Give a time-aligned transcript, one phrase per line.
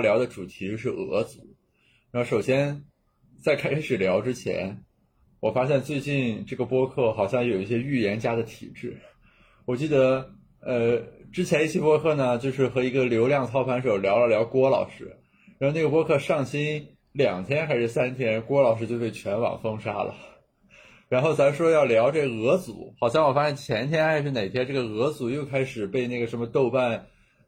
[0.00, 1.40] 聊的主题是俄族。
[2.10, 2.84] 然后首先
[3.42, 4.84] 在开始聊之前，
[5.40, 8.98] 我发现最近这个播客好像有一些预言家的体质。
[9.64, 11.00] 我记得呃
[11.32, 15.16] 之前一期播客呢，就是和一个流量操盘手聊了聊郭老师，
[15.58, 20.14] 然后那个播客上新两天还是三天，郭老师就被全网封杀了。
[21.08, 27.06] 然后咱说要聊这俄族，好像我发现前天还是哪天，这个俄族又开始被那个什么豆瓣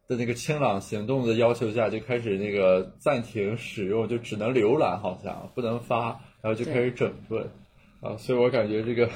[0.09, 7.49] 的那个清朗行动的要求下，就开始那个暂停使用，就只能浏览，好像不能发，然后就开始整顿
[8.01, 8.17] 啊。
[8.17, 9.09] 所以我感觉这个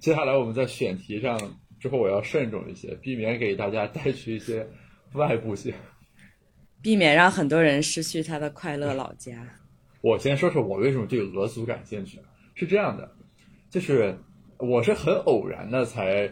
[0.00, 1.38] 接下来我们在选题上
[1.78, 4.66] 之后，我要慎重一些，避免给大家带去一些
[5.12, 5.72] 外部性，
[6.82, 9.46] 避免让很多人失去他的快乐老家。
[10.00, 12.18] 我先说说我为什么对俄族感兴趣，
[12.54, 13.08] 是这样的。
[13.70, 14.18] 就是
[14.58, 16.28] 我是很偶然的才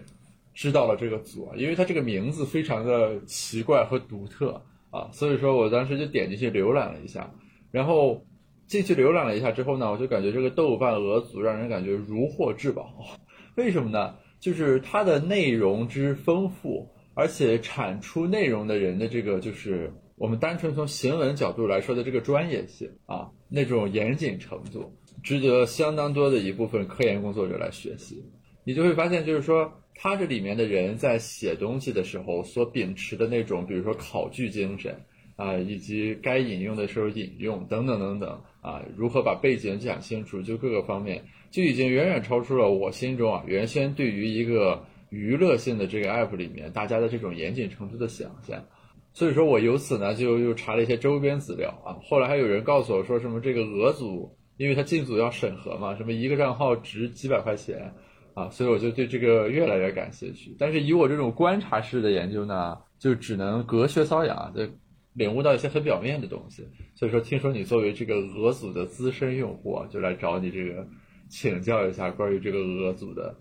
[0.61, 7.33] 知道了这个组啊，因为它这个名字非常的奇怪和独特啊，所以说我当时就点进去浏览了一下，
[7.71, 8.27] 然后
[8.67, 12.95] 进去浏览了一下之后呢，我就感觉这个豆瓣鹅组让人感觉如获至宝，
[13.57, 14.17] 为什么呢？
[14.39, 24.93] 就是它的内容之丰富，而且产出内容的人的这个就是我们单纯从行文角度来说的这个专业性啊，那种严谨程度。
[25.23, 28.23] 值得相当多的一部分科研工作者来学习，
[28.65, 29.73] 你就会发现，就是说，
[30.03, 34.99] 他这里面的人在写东西的时候所秉持的那种，比如说考据精神
[35.37, 48.65] 啊，以及该引用的时候引用等等等等啊，如何把背景讲清楚，就各个方面，就已经远远超出了我心中啊原先对于一个娱乐性的这个 app 里面大家的这种严谨程度的想象。
[49.13, 54.35] 所以说我由此呢就又查了一些周边资料啊，后来还有人告诉我说什么这个俄组。
[54.57, 57.95] 因为他进组要审核嘛，什么一个账号值几百块钱
[58.41, 60.55] 啊，所以我就对这个越来越感兴趣。
[60.59, 64.67] 但是以我这种观察式的研究呢，就只能隔靴搔痒，就
[65.13, 66.67] 领悟到一些很表面的东西。
[66.95, 70.87] 所以说，听说你作为这个俄组的资深用户，就来找你这个
[71.29, 73.37] 请教一下关于这个俄组的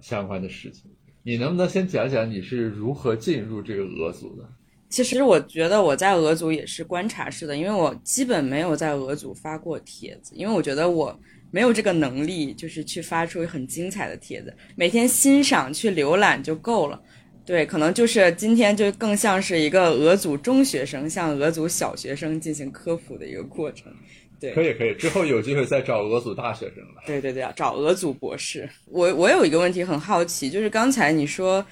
[0.00, 0.90] 相关的事情。
[1.22, 4.46] 你能不能先讲讲你是如何进入这个俄组的？
[4.90, 11.18] 其实我觉得我在俄组也是观察式的，因为我基本没有在俄组发过帖子，因为我觉得我
[11.54, 17.00] 没有这个能力，就是去发出很精彩的帖子，每天欣赏去浏览就够了。
[17.46, 23.92] 对，可能就是今天就更像是一个俄组中学生向俄组小学生进行科普的一个过程。
[24.40, 27.02] 对，可以可以，之后有机会再找俄组大学生了。
[27.06, 28.68] 对对对，找俄组博士。
[28.86, 31.64] 我我有一个问题很好奇，就是刚才你说。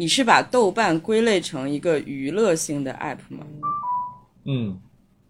[0.00, 3.44] 你是把豆瓣归类成一个娱乐性的 app 吗？
[4.46, 4.80] 嗯，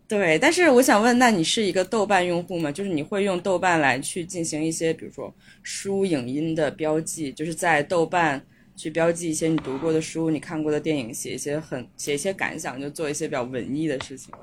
[0.08, 0.38] 对。
[0.38, 2.72] 但是我想问，那你是一个豆瓣用户吗？
[2.72, 5.32] 就是你会用豆瓣来去进行一些，比如说
[5.62, 14.34] 书影音的标记，就是在豆瓣去标记一些你读过的书、你看过的电影，写一些很写一些感想，就做一些比较文艺的事情。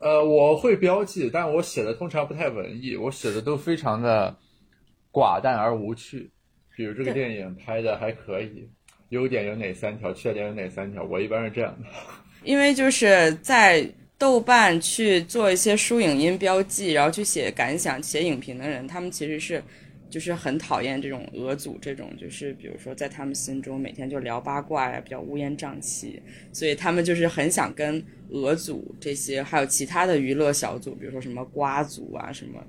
[0.00, 4.36] 呃，我会标记，但我写的通常不太文艺，我写的都非常的
[5.12, 6.30] 寡淡而无趣。
[6.76, 8.68] 比如这个电影拍的还可以。
[9.10, 10.12] 优点有哪三条？
[10.12, 11.02] 缺点有哪三条？
[11.02, 11.88] 我一般是这样的，
[12.44, 19.62] 因为就是在豆瓣去做一些书影音标记，然后去写感想、写影评的人，他们其实是
[20.10, 26.20] 就是很讨厌这种俄组这种，就是比如说在他们心中每天就聊八卦呀，比较乌烟瘴气，
[26.52, 32.60] 所以他们就是很想跟俄组这些还有其他的娱乐小组，比如说什么瓜组啊什么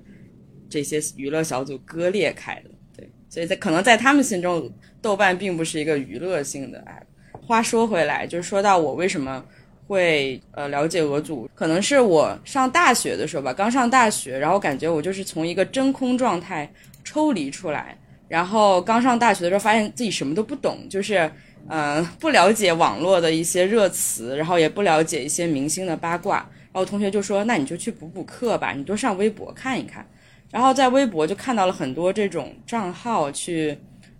[0.68, 2.70] 这些娱乐小组割裂开的。
[2.96, 4.72] 对所以在可能在他们心中，
[5.02, 7.02] 豆瓣并不是一个娱乐性的 app。
[7.40, 9.44] 话说回来，就是说到我为什么
[9.90, 21.28] 会呃了解俄组，可能是我上大学的时候吧，刚上大学，然后感觉我就是从一个真空状态抽离出来，然后刚上大学的时候发现自己什么都不懂，就是
[21.68, 30.06] 嗯不了解网络的一些热词，然后也不了解一些明星的八卦，然后同学就说那你就去补补课吧，你多上微博看一看。
[30.52, 33.76] 然后在微博就看到了很多这种账号去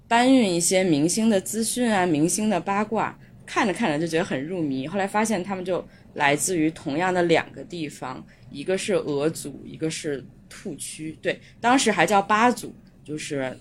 [0.08, 3.17] 搬运一些明星的资讯啊、明星的八卦，
[3.52, 4.87] 看着看着就觉得很入迷。
[4.87, 11.19] 后来发现他们就来自于同样的两个地方，一个是俄族，一个是兔区。
[11.20, 13.58] 对，当时还叫八组，就是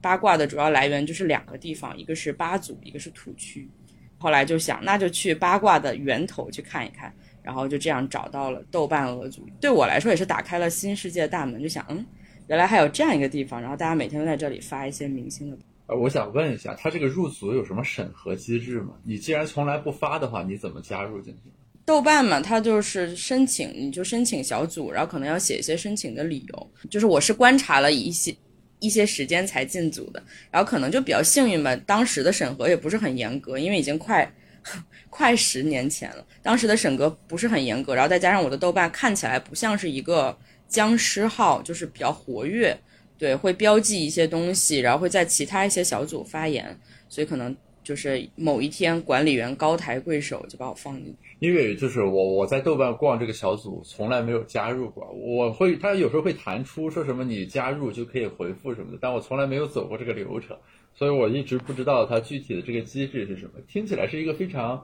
[0.00, 3.68] 八卦的主要来源就是两个地方，一个是八组，一个是兔区。
[4.16, 7.12] 后来就想，那就去八卦的源头去看一看。
[7.42, 11.60] 然后就这样找到了豆瓣俄族，对我来说也是打开了新世界的大门。
[11.60, 12.04] 就想，嗯，
[12.48, 15.58] 原来还有这样一个地方，然后大家每天都在这里发一些明星的。
[15.90, 18.90] 呃，我想问一下，他这个入组有什么审核机制吗？
[19.04, 21.50] 你既然从来不发的话，你怎么加入进去？
[21.84, 26.70] 豆瓣嘛，它就是申请，你就申请小组，然后可能要写一些申请的理由。
[26.88, 28.32] 就是我是观察了一些
[28.78, 34.32] 一些时间才进组的，然后可能就比较幸运吧，当时的审核也不是很严格，因为已经快。
[35.08, 36.24] 快十年前了。
[36.42, 40.36] 当时的审核不是很严格，然后再加上我的豆瓣看起来不像是一个
[40.68, 42.78] 僵尸号，就是比较活跃，
[43.20, 46.74] 对，会标记一些东西，然后会在其他一些小组发言，
[47.06, 51.36] 所以可能就是某一天管理员高抬贵手就把我放进去。
[51.38, 60.56] 因为就是我我在豆瓣逛这个小组从来没有加入过，我会他有时候会弹出说什么你加入就可以回复什么的，但我从来没有走过这个流程，
[60.94, 63.52] 所以我一直不知道它具体的这个机制是什么。
[63.68, 64.82] 听起来是一个非常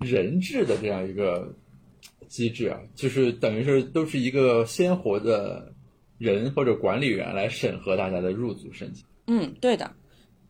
[0.00, 1.54] 人质的这样一个
[2.28, 5.72] 机制啊，就是等于是都是一个鲜活的
[6.18, 9.04] 人或者管理员来审核大家的入组申请。
[9.26, 9.90] 嗯，对的，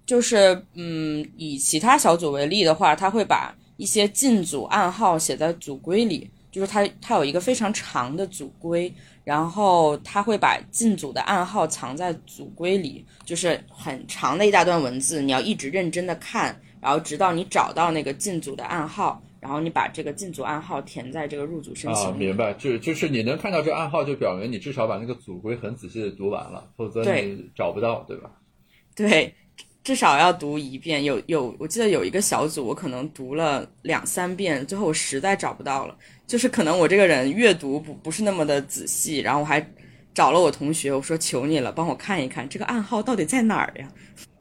[0.04, 3.54] 就是嗯，以其他小组为例的话，他会把。
[3.78, 8.90] 一些进组暗号写在组规里，就是他他有一个非常长的组规，
[9.22, 22.08] 然后他会把进组的暗号藏在组规里，就是很长的一大段文字，你要一直认真的看，然后直到你找到那个进组的暗号，然后你把这个进组暗号填在这个入组申请。
[22.08, 28.31] 啊，明白，就就是你能看到这暗号，就表明你至少把那个组规很仔细的读完了，否则你找不到，对吧？
[28.96, 29.32] 对。
[29.84, 35.96] 至少要读一遍，有有，我记得有一个小组，我可能读了两三遍，最后我实在找不到了。
[36.26, 39.64] 就是可能我这个人阅读不不是那么的仔细，然后我还
[40.12, 43.88] 找了我同学，我说求你了，帮我看一看这个暗号到底在哪儿呀？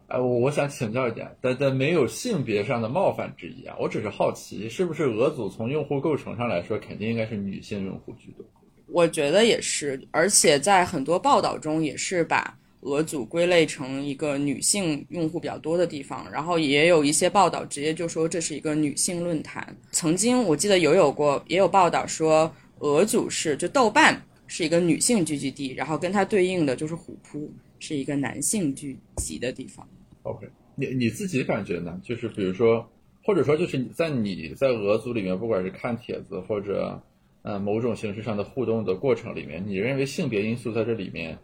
[0.08, 8.46] 哎，我我想请教一点，但但没有性别上的冒犯之意啊，我只是好奇，是不是俄组从用户构成上来说，肯定应该是女性用户居多？
[8.88, 12.58] 我觉得也是，而且在很多报道中也是把。
[12.82, 19.76] 俄组归类成一个女性用户比较多的地方，然后也有一些报道直接就说这是一个女性论坛。
[19.92, 29.88] 曾经我记得有有过也有报道说俄组是就豆瓣是一个女性聚集地，然后跟它对应的就是虎扑是一个男性聚集的地方。
[30.26, 32.00] OK，你你自己感觉呢？
[32.04, 32.88] 就是比如说，
[33.24, 37.02] 或者说就是在你在俄组里面，不管是看帖子或者
[37.44, 41.38] 呃某种形式上的互动的过程里面，你认为性别因素在这里面？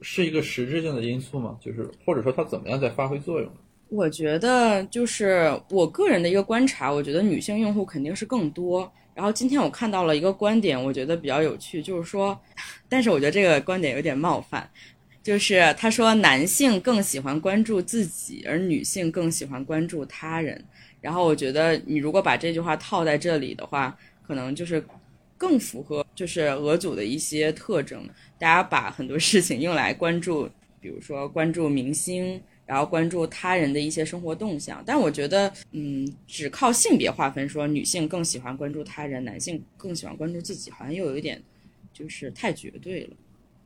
[0.00, 1.56] 是一个实质性的因素吗？
[1.60, 3.48] 就是或者说它怎么样在发挥作用？
[3.88, 8.90] 我觉得就是我个人的一个观察，我觉得女性用户肯定是更多。
[9.14, 12.36] 然后今天我看到了一个观点，我觉得比较有趣，就是说，
[12.88, 14.68] 但是我觉得这个观点有点冒犯，
[15.22, 20.64] 就是他说男性更喜欢关注自己，而女性更喜欢关注他人。
[21.00, 23.96] 然后我觉得你如果把这句话套在这里的话，
[24.26, 24.84] 可能就是。
[25.38, 28.08] 更符合就是俄组的一些特征，
[28.38, 30.48] 大家把很多事情用来关注，
[30.80, 34.80] 比如说关注明星，然后关注他人的一些生活动向。
[34.86, 41.42] 但我觉得，嗯，只靠性别划分说女性更喜欢关注他人，男性更喜欢关注自己，好像又有一点
[41.92, 43.16] 就是太绝对了。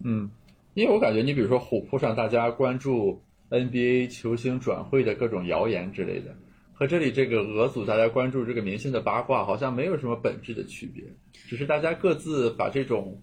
[0.02, 0.31] 嗯，
[0.76, 6.37] 因为我感觉你比如说虎扑上大家关注 NBA 球星转会的各种谣言之类的。
[6.75, 11.02] 和这里这个俄组大家关注这个明星的八卦好像没有什么本质的区别，
[11.49, 13.19] 只是大家各自把这种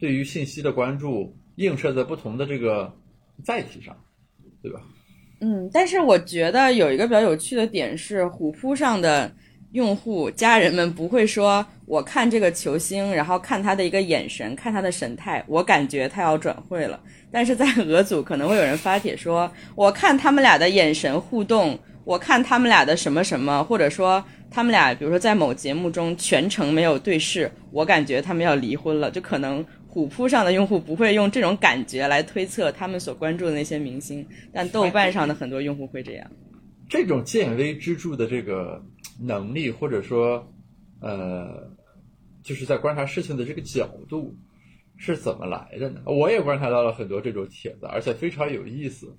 [0.00, 2.92] 对于信息的关注映射在不同的这个
[3.44, 3.96] 载体上，
[4.60, 4.80] 对吧？
[5.40, 9.32] 嗯，但是我觉得有一个比较有趣的点是，虎扑上的
[9.72, 17.00] 用户家人们不会说我看这个球星，然后看他的一个眼神，看他的神态，我感觉他要转会了。
[17.30, 21.78] 但是在俄组可能会有人发帖说，我看他们俩的眼神互动。
[22.04, 29.10] 我看他们俩的什么什么，或者说他们俩，比如说在某节目中全程没有对视，我感觉他们要离婚了。
[29.10, 36.26] 就可能虎扑上的用户不会用这种感觉来推测他们所关注的那些明星，但豆瓣上的很多用户会这样。
[36.88, 38.82] 这种见微知著的这个
[39.18, 40.52] 能力，或者说，
[41.00, 41.70] 呃，
[42.42, 44.36] 就是在观察事情的这个角度
[44.96, 46.00] 是怎么来的呢？
[46.06, 49.16] 我也观察到了很多这种帖子，而且非常有意思。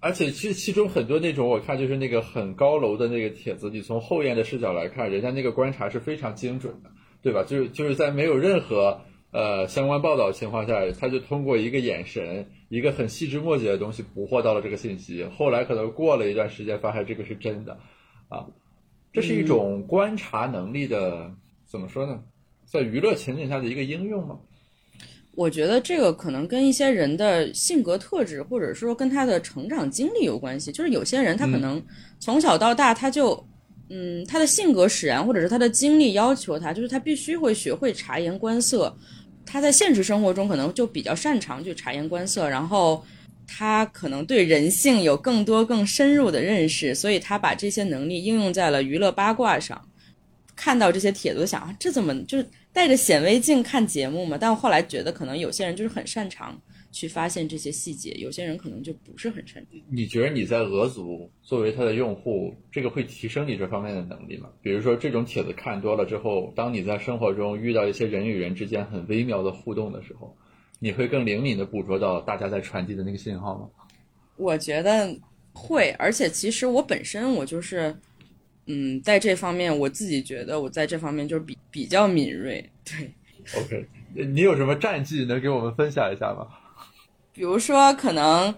[0.00, 6.90] 而且其其中很多那种我看就是那个很高楼的那个帖子，你从后沿的视角来看，人家那个观察是非常精准的，
[7.20, 7.42] 对吧？
[7.42, 9.00] 就是就是在没有任何
[9.32, 15.24] 呃相关报道情况下，他就通过一个眼神，一个很细枝末节的东西捕获到了这个信息。
[15.24, 17.80] 后来可能过了一段时间，发现这个是真的，
[18.28, 18.46] 啊，
[19.20, 21.28] 这是一种观察能力的
[21.66, 22.20] 怎么说呢？
[22.64, 24.38] 在娱乐情景下的一个应用吗？
[25.34, 30.70] 我觉得这个可能跟一些人的性格特质，或者说跟他的成长经历有关系。
[30.70, 31.82] 就是有些人他可能
[32.20, 33.44] 从小到大他就，
[33.88, 38.96] 嗯，他的性格使然，或者是他的经历要求他，就是他必须会学会察言观色。
[39.44, 43.04] 他在现实生活中可能就比较擅长去察言观色，然后
[43.48, 49.88] 他可能对人性有更多更深入的认识，所以他把这些能力应用在了娱乐八卦上。
[50.54, 52.46] 看到这些帖子，想啊这怎么就是。
[52.70, 56.56] 带着显微镜看节目嘛，但我后来觉得可能有些人就是很擅长
[56.92, 59.80] 去发现这些细节，有些人可能就不是很擅长。
[59.90, 64.50] 你觉得你在俄族作为他的用户，这个会提升你这方面的能力吗？
[64.62, 70.36] 比如说这种帖子看多了之后，当你在生活中遇到一些人与人之间很微妙的互动的时候，
[70.78, 73.68] 你会更灵敏的捕捉到大家在传递的那个信号吗？
[74.36, 75.16] 我觉得
[75.52, 77.96] 会，而且其实我本身我就是，
[78.66, 83.10] 嗯，在这方面我自己觉得我在这方面就是比比较敏锐，对。
[83.56, 86.46] OK，你有什么战绩能给我们分享一下吗？
[87.32, 88.54] 比如说，可能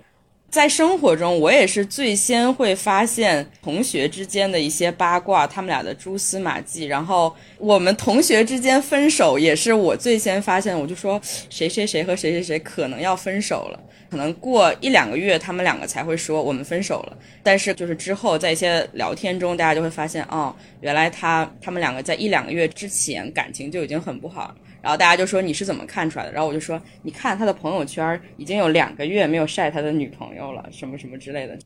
[0.50, 6.87] 在生活中，我也是最先会发现同学之间的一些八卦，他们俩的蛛丝马迹。
[6.87, 10.76] 然后我们同学之间分手，也是我最先发现。
[10.76, 13.80] 我就说谁谁谁和谁谁谁可能要分手了，
[14.11, 17.16] 可能过一两个月，他们两个才会说我们分手了。
[17.45, 24.52] 但是就是之后在一些聊天中，大家就会发现，哦，原来他他们两个在一两个月之前感情就已经很不好。
[24.82, 26.32] 然后大家就说你是怎么看出来的？
[26.32, 31.58] 然后我就说，你看他的朋友圈已经有两个月没有晒他的女朋友了，什么什么之类的。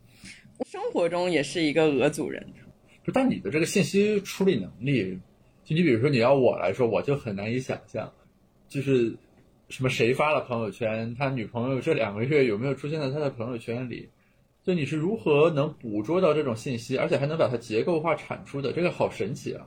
[0.66, 2.44] 生活中也是一个俄族人，
[3.04, 5.18] 不，但你的这个信息处理能力，
[5.64, 8.10] 就你比如说你要我来说，我就很难以想象，
[8.68, 9.14] 就是
[9.68, 14.08] 什么谁发了朋友圈，他女朋友这两个月有没有出现在他的朋友圈里？
[14.64, 18.72] 就你是如何能捕捉到这种信息，而且还能把它结构化产出的？
[18.72, 19.66] 这个好神奇啊！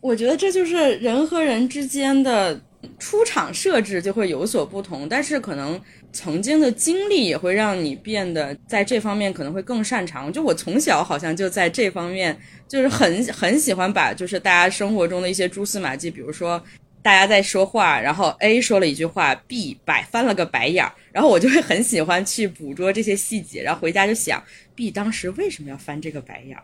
[0.00, 2.60] 我觉得这就是人和人之间的
[2.98, 5.80] 出场设置就会有所不同，但是可能
[6.12, 10.32] 曾经的经历也会让你变得在这方面可能会更擅长。
[10.32, 12.36] 就我从小好像就在这方面
[12.68, 16.62] 就是很 很喜欢把就是大家生活中的一些蛛丝马迹，比如说。
[17.04, 24.42] 大家在说话，然后 A 说了一句话，B 摆翻了个白眼儿，然后我就会很喜欢去捕捉这些细节，然后回家就想
[24.74, 26.62] B 当时为什么要翻这个白眼儿。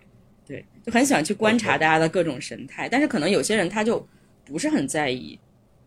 [0.48, 4.02] 对，就很喜欢去观察大家的各种神态，但是可能有些人他就
[4.42, 5.38] 不是很在意。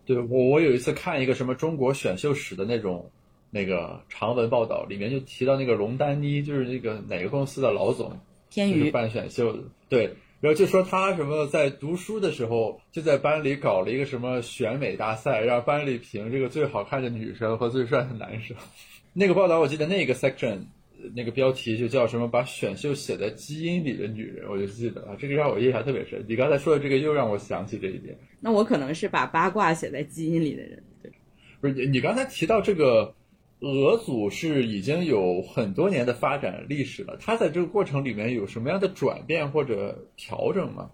[0.05, 3.09] 对我，我有一次看一个什么中国选秀史的那种
[3.49, 8.19] 那个长文报道，里面就提到那个龙丹妮，就是那个哪个公司的老总，
[8.49, 10.13] 天娱就是办选秀的，对。
[10.41, 18.53] 然后就说他什么在读书的时候就在班里搞了一个什么选美大赛，让班里评这个最好看的女生和最帅的男生。
[19.13, 20.57] 那个报道我记得那个 section
[21.15, 26.23] 那个标题就叫什么“把选秀写在基因里的女人”，我就记得啊，这个让我印象特别深。
[26.27, 28.17] 你刚才说的这个又让我想起这一点。
[28.39, 30.83] 那我可能是把八卦写在基因里的人。
[31.01, 31.11] 对，
[31.59, 33.13] 不是你你刚才提到这个
[33.59, 40.89] 俄组是已经有很多年的发展历史了，它在这个过程里面有什么样的转变或者调整吗？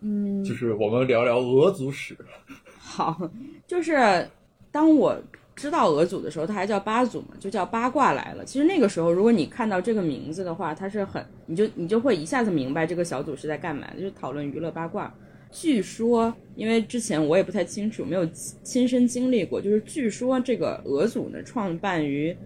[0.00, 2.16] 嗯，就是我们聊聊俄族史。
[2.78, 3.30] 好，
[3.66, 4.28] 就是
[4.70, 5.18] 当我
[5.56, 8.44] 知道俄组的时候，它还叫八组嘛，就叫八卦来了。
[8.44, 15.12] 其实那个时候，如果你看到这个名字的话，它是很，你就你就会一下子明白这个小组是在干嘛，就是讨论娱乐八卦。
[15.50, 18.26] 据说，因为之前我也不太清楚，没有
[18.62, 22.36] 亲身经历过，就是据说这个俄组呢创办于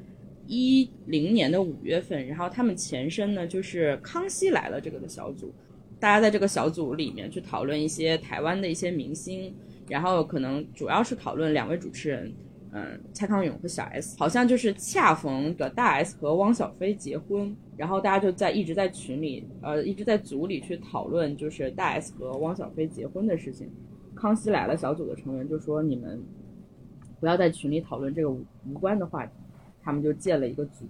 [0.46, 5.52] 一零年的五月份，然后他们前身呢就是《康熙来了》这个的小组，
[5.98, 9.52] 大家在这个小组里面去讨论一些台湾的一些明星，
[9.88, 12.32] 然后可能主要是讨论两位主持人，
[12.72, 23.70] 嗯，蔡康永和小 S，好像就是恰逢的大 S 和汪小菲结婚，然后大家就在一直在群里，呃，一直在组里去讨论，就是大 S 和汪小菲结婚的事情。
[24.14, 26.22] 康熙来了小组的成员就说：“你们
[27.18, 29.32] 不要在群里讨论这个无无关的话题。”
[29.82, 30.84] 他们就建了一个组，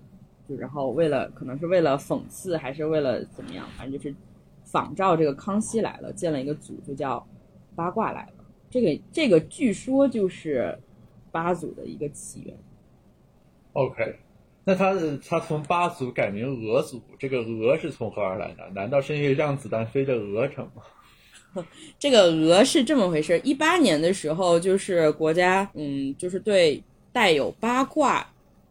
[0.49, 4.15] 就然后为了可能是为了讽刺，还是为了怎么样，反正就是
[4.65, 7.25] 仿照这个《康熙来了》建了一个组，就叫
[7.77, 8.45] “八卦来了”。
[8.69, 10.77] 这个这个据说就是
[11.31, 12.57] 八组的一个起源。
[13.73, 14.17] OK，
[14.65, 14.95] 那他
[15.27, 18.69] 他从八族改名俄族，这个俄是从何而来的？
[18.75, 20.83] 难道是因为让子弹飞的鹅城吗？
[21.99, 26.83] 这个鹅是这么回事：一八年的时候，就是国家，嗯，就是对
[27.13, 28.27] 带有八卦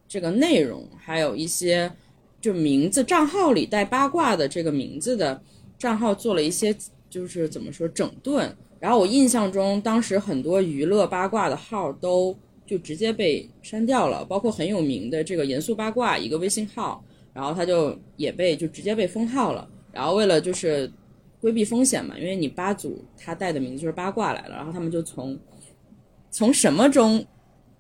[0.08, 1.92] 这个内容，还有一些
[2.40, 5.42] 就名字账号里带八卦的这个名字的
[5.78, 6.76] 账号做了一些，
[7.10, 8.56] 就是怎么说整顿。
[8.80, 12.34] 然后我印象中，当时很多娱乐八卦的号都
[12.70, 19.68] 就直接被删掉了，包括很有名的这个严肃八卦一个微信号，然后他就也被就直接被封号了。
[19.92, 20.88] 然后为了就是
[21.42, 25.36] 规避风险嘛，因为你八组他带的名字就是八卦来了，然后他们就从
[26.30, 27.26] 从什么中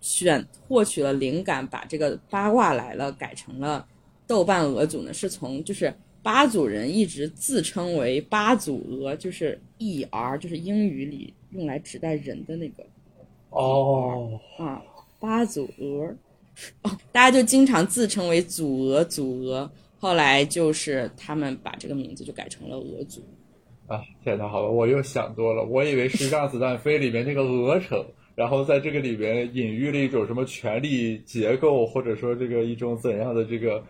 [0.01, 3.86] 选获取了灵感，把这个八卦来了改成了
[4.25, 5.13] 豆瓣鹅组呢？
[5.13, 5.93] 是从就是
[6.24, 12.84] 八组人一直自称为八组鹅，就是 E R，就是英语里用来指代人的那个
[13.51, 14.39] 哦，
[15.39, 16.15] 啊，八组鹅，
[16.81, 19.72] 哦，大家就经常自称为祖鹅，祖鹅。
[19.98, 23.22] 后来就是他们把这个名字就改成了鹅祖。
[23.88, 28.05] 啊，天哪，好了，我又想多了，我以为是《让子弹飞》里面那个鹅城，
[28.36, 33.84] 然后在这个里边隐喻了一种什么权力结构，或者说这个一种怎样的这个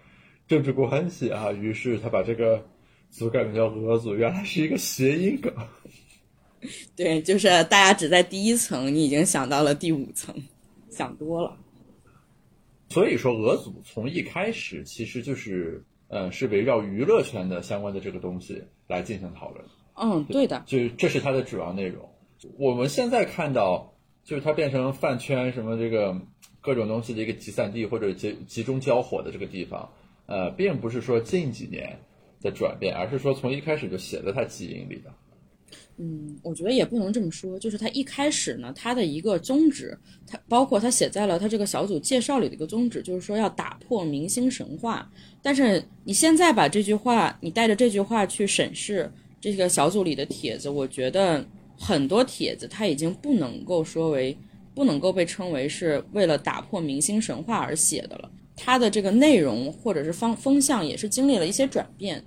[0.47, 1.51] 政治关系啊？
[1.51, 2.63] 于是他把这个
[3.09, 5.51] 组改名叫俄组，原来是一个谐音梗。
[6.95, 10.33] 对，就是大家只在第一层，你已经想到了第五层，
[10.99, 11.55] 想多了。
[12.89, 19.63] 所以说，俄组从一开始其实就是，呃，是围绕娱乐圈的相关的这个东西来进行讨论。
[19.95, 22.09] 嗯，对的，就这是它的主要内容。
[22.57, 23.93] 我们现在看到，
[24.25, 26.19] 就是它变成饭圈什么这个
[26.59, 29.93] 各种东西的一个集散地或者集集中交火的这个地方，
[30.25, 31.99] 呃，并不是说近几年
[32.41, 35.13] 的转变，而是说从一开始就写在它基因里的。
[36.01, 45.11] 嗯，我觉得也不能这么说，就是他一开始呢，他的一个宗旨，他包括他写在了他这个小组介绍里的一个宗旨，就是说要打破明星神话。
[45.41, 51.45] 但是你现在把这句话，你带着这句话去审视这个小组里的帖子，我觉得
[51.77, 54.37] 很多帖子他已经不能够说为，
[54.73, 58.31] 不能够被称为是为了打破明星神话而写的了。
[58.55, 62.23] 他的这个内容或者是方风向也是经历了一些转变。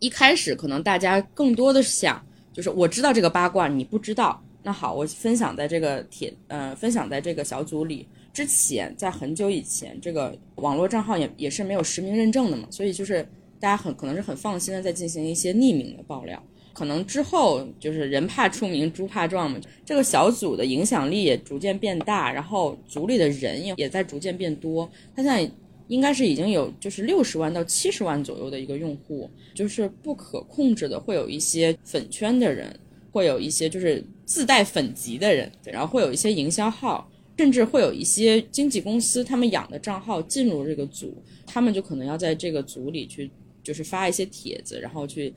[0.00, 2.20] 一开始可能大家更多的想。
[2.52, 4.42] 就是我知道这个八卦，你不知道。
[4.62, 8.06] 那好，我分享在这个帖，呃，分享在这个小组里。
[8.32, 13.22] 之前在很久以前，这个网络账号也也是没有实名认证的嘛，所以就是
[13.58, 16.42] 大家很可能是很放心的在进行一些匿名的爆料。
[16.72, 24.88] 可能之后就是人怕出名，猪怕壮嘛，这个小组的影响力也逐渐变大，然后组里的人也也在逐渐变多。
[25.16, 25.50] 他现在。
[25.90, 32.78] 应该是已经有就是六十万到七十万左右的一个用户，就是不可控制的会有一些粉圈的人，
[33.10, 43.28] 会有一些就是自带粉级的人，然后会有一些营销号，甚至会有一些经纪公司他们养的账号进入这个组，他们就可能要在这个组里去
[43.64, 45.34] 就是发一些帖子，然后去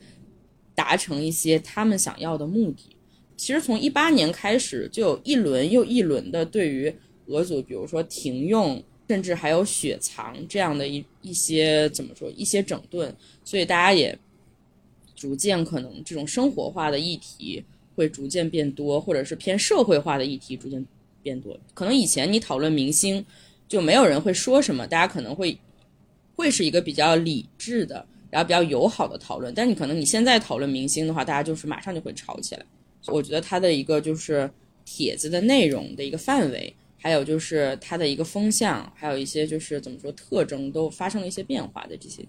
[0.72, 2.96] 达成一些他们想要的目的。
[3.36, 6.94] 其实从一八年开始就有一轮又一轮的对于
[7.26, 8.80] 俄组，比如说停用。
[9.06, 13.14] 甚至还有雪藏这样的一一些怎么说一些整顿，
[13.44, 14.18] 所以大家也
[15.14, 17.62] 逐渐可能这种生活化的议题
[17.94, 20.84] 会逐渐变多，或者是偏社会化的议题逐渐
[21.22, 21.58] 变多。
[21.74, 23.24] 可能以前你讨论明星，
[23.68, 25.56] 就没有人会说什么，大家可能会
[26.34, 29.52] 会是一个比较理智的，然后比较友好的讨论。
[29.54, 32.64] 但你可能你现在讨论明星的话，大家就是马上就会吵起来。
[33.06, 34.50] 我觉得它的一个就是
[34.84, 36.74] 帖子的内容的一个范围。
[37.04, 42.24] 还有就是它的一个风向，还有一些就是怎么说特征都发生了一些变化的这些。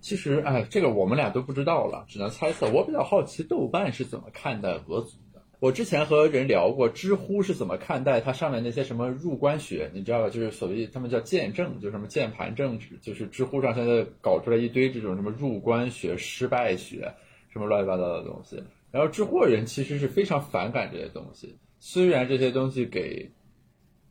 [0.00, 2.66] 其实，哎，这个我们俩都不知道了，只能猜测。
[2.70, 5.42] 我比较好奇豆瓣是怎么看待俄组的。
[5.60, 10.30] 我之前和人聊过，知乎是怎么看待它上面那些什么入关学，你知道吧？
[10.30, 17.12] 就是所谓他们叫见证，就什么键盘政治，就是知乎上现在搞出来一堆这种什么入关学、失败学，
[17.52, 18.56] 什么乱七八糟的东西。
[18.90, 23.30] 然后知乎人其实是非常反感这些东西，虽然这些东西给。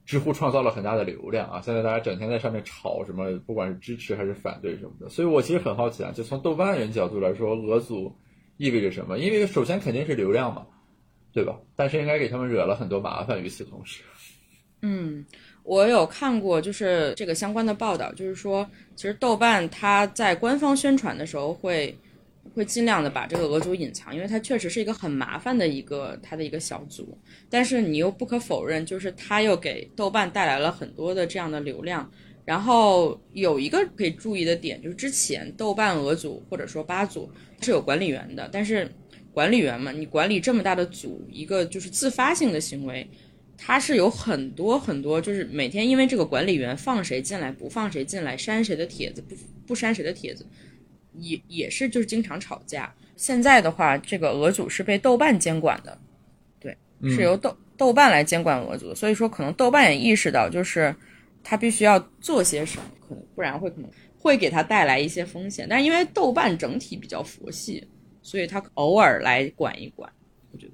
[0.06, 1.60] 知乎创造了很大的流量啊！
[1.62, 5.10] 现在大家整天在上面吵什么，不管是支持还是反对什么的。
[5.10, 8.16] 所以我其实很好奇啊，就从豆瓣人角度来说，俄组
[8.58, 9.18] 意味着什么？
[9.18, 10.66] 因为首先肯定是流量嘛，
[11.34, 11.58] 对吧？
[11.76, 13.42] 但是应该给他们惹了很多麻烦。
[13.42, 14.04] 与此同时，
[14.82, 15.26] 嗯，
[15.64, 21.98] 我有看过就是这个相关的报道，就是说，其实豆瓣它在官方宣传的时候会。
[22.56, 27.16] 会尽量的把这个俄组隐藏，因为它确实是一个很麻烦的一个它的一个小组，
[27.50, 32.10] 但是你又不可否认，就是它又给豆瓣带来了很多的这样的流量。
[32.46, 38.90] 然后有一个可以注意的点，就是之前豆瓣俄组或者说八组是有管理员的，但是
[39.34, 43.06] 管理员嘛，你管理这么大的组，一个就是自发性的行为，
[43.58, 50.46] 它是有很多很多，就是每天因为这个管理员放谁进来不放谁进来，删谁的帖子不不删谁的帖子。
[51.18, 52.94] 也也是就是经常吵架。
[53.16, 55.98] 现在的话，这个俄组是被豆瓣监管的，
[56.60, 58.94] 对，是由豆豆瓣来监管俄组。
[58.94, 60.94] 所以说，可能豆瓣也意识到，就是
[61.44, 65.66] 他必须要做些什么，可能不然会可能会给他带来一些风险。
[65.70, 67.88] 但是因为豆瓣整体比较佛系，
[68.22, 70.12] 所以他偶尔来管一管。
[70.52, 70.74] 我觉得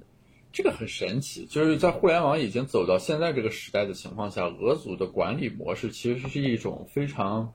[0.52, 7.52] 这个很神奇，就是在互联网已经走到现在这个时代的情况下，俄组的管理模式其实是一种非常。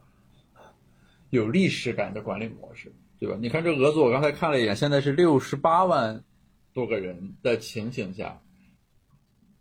[1.30, 3.38] 有历史感的管理模式，对吧？
[3.42, 6.24] 你看这俄组，我刚才看了一眼，现在是六十八万
[6.74, 8.42] 多个人的情形下，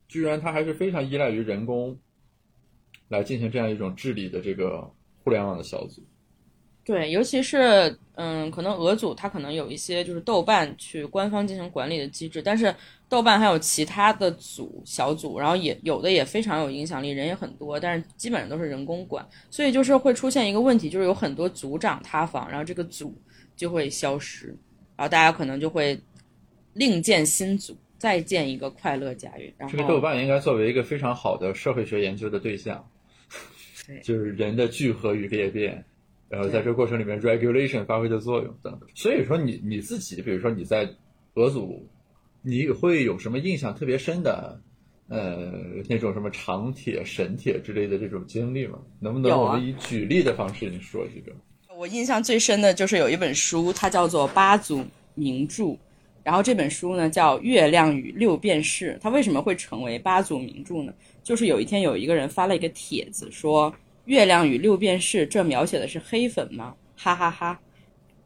[0.08, 1.98] 居然它还是非常依赖于人工
[3.08, 6.06] 来进行这样一种治理的这个互联网的小组。
[6.86, 12.72] 对，尤其是嗯，可能俄组它可能有一些就是豆瓣去官方进行管理的机制，但是
[13.08, 23.12] 豆瓣还有其他的组小组，然后也有的也非常有影响力，人也很多，但是基本上都是人工管，所以就是会出现一个问题，就是有很多组长塌房，然后这个组
[23.56, 24.46] 就会消失，
[24.96, 26.00] 然后大家可能就会
[26.74, 29.52] 另建新组，再建一个快乐家园。
[29.58, 32.88] 然后这个豆瓣应该作为一个非常好的社会学研究的对象，
[33.88, 35.84] 对 就是人的聚合与裂变，
[36.28, 38.88] 然后在这个过程里面 regulation 发挥的作用等等。
[38.94, 40.88] 所以说你你自己，比如说你在
[41.34, 41.88] 俄组，
[42.42, 44.60] 你会有什么印象特别深的？
[45.08, 45.52] 呃，
[45.88, 48.80] 那种什么长铁、神铁之类的这种经历吗？
[48.98, 51.30] 能不能我们以举例的方式你说几个？
[51.76, 54.84] 我印象最深的就是有一本书，它叫做《八祖
[55.14, 55.62] 名著》，
[56.24, 58.94] 然后这本书呢叫《月亮与六便士》。
[59.00, 60.92] 它为什么会成为八祖名著呢？
[61.22, 63.72] 就是有一天有一个人发了一个帖子说
[64.06, 67.60] ：“月亮与六便士，这描写的是黑粉吗？”哈哈哈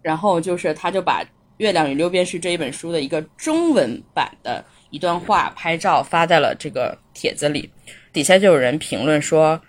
[0.01, 1.23] 然后就是他就把
[1.59, 7.69] 《月亮与六便士》这一本书的一个中文版的一段话拍照发在了这个帖子里，
[8.13, 9.61] 底下就有人评论说：“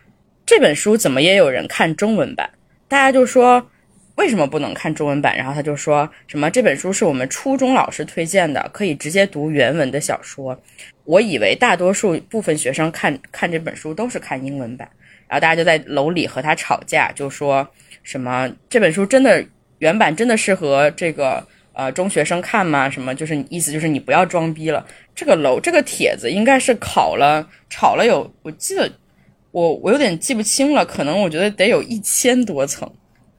[0.45, 2.49] 这本书怎么也有人看中文版？”
[2.87, 3.69] 大家就说
[4.15, 5.35] 为什么不能看中文版？
[5.35, 10.57] 然后他就说什么这本书是我们初中老师推荐的，可以直接读原文的小说。
[11.03, 14.89] 我以为大多数部分学生看看这本书都是看英文版，
[15.31, 17.65] 然后大家就在楼里和他吵架，就说
[18.03, 19.41] 什么这本书真的
[19.79, 21.41] 原版真的适合这个
[21.71, 22.89] 呃中学生看吗？
[22.89, 24.85] 什么就是意思就是你不要装逼了。
[25.15, 28.91] 这个楼这个帖子应该是考了吵了有，我记得
[29.51, 32.91] 我我有点记不清了，可能我觉得得有一千多层。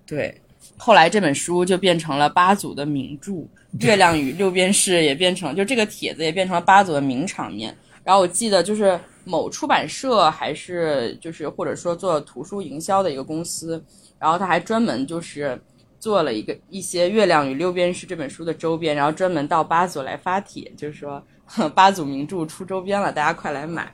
[0.06, 0.34] 对，
[0.78, 3.32] 后来这本书就变成了八组的名著，
[3.80, 7.76] 《月亮与六便士》也变成就这个帖子也变成了八组的名场面。
[8.04, 13.82] 然后我记得就是某出版社还是就是或者说做图书营销的一个公司，
[14.18, 15.60] 然后他还专门就是
[16.00, 21.22] 做了一个一些《月亮与六便士》这本书的周边，然后专门到八组来发帖，就是说
[21.74, 23.92] 八组名著出周边了，大家快来买。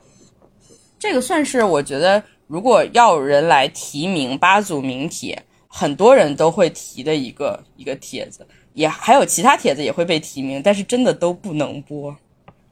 [0.99, 12.16] 这个算是我觉得，如果要人来提名八组名帖，很多人都会提的一个一个帖子，也还有其他帖子也会被提名，但是真的都不能播。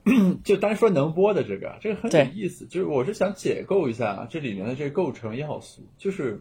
[0.44, 2.64] 就单说能播的这个，这个很有意思。
[2.66, 6.40] 就是我是想解构一下这里面的这个构成要素，就是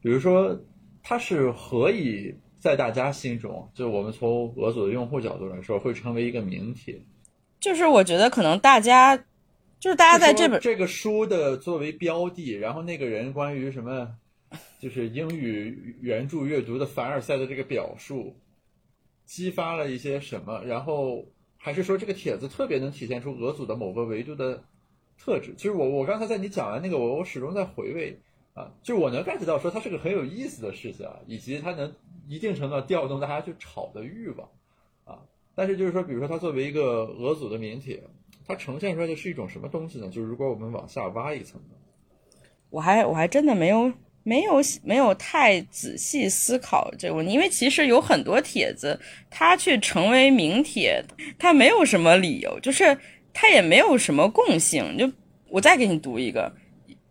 [0.00, 0.56] 比如说
[1.02, 7.00] 它是何以在大家心中，就我们从俄组的用户角度来说，会成为一个名帖。
[7.58, 9.16] 就是我觉得可能大家，
[9.80, 14.14] 就是大家在这本这个书的作为标的，然后那个人关于什么，
[14.78, 18.36] 就是英语原著阅读的凡尔赛的这个表述，
[19.24, 21.26] 激发了一些什么，然后
[21.64, 24.62] 还是说这个帖子特别能体现出俄组的某个维度的
[25.16, 25.54] 特质。
[25.56, 28.20] 其实我我刚才在你讲完那个，我我始终在回味
[28.52, 31.90] 啊，就是我能 get 到说它是个很有意思的事情啊，以及它能
[32.28, 34.46] 一定程度调动大家去吵的欲望
[35.06, 35.22] 啊。
[35.54, 38.02] 但是就是说，比如说它作为一个俄组的名帖，
[38.46, 40.10] 它呈现出来的是一种什么东西呢？
[40.10, 41.76] 就是如果我们往下挖一层呢，
[42.68, 43.90] 我还我还真的没有
[44.24, 48.98] 没有没有太仔细思考这个问题，因为其实有很多帖子，
[49.30, 51.00] 它去成为名帖，
[51.38, 52.98] 它没有什么理由，就是
[53.32, 54.98] 它也没有什么共性。
[54.98, 55.08] 就
[55.48, 56.52] 我再给你读一个，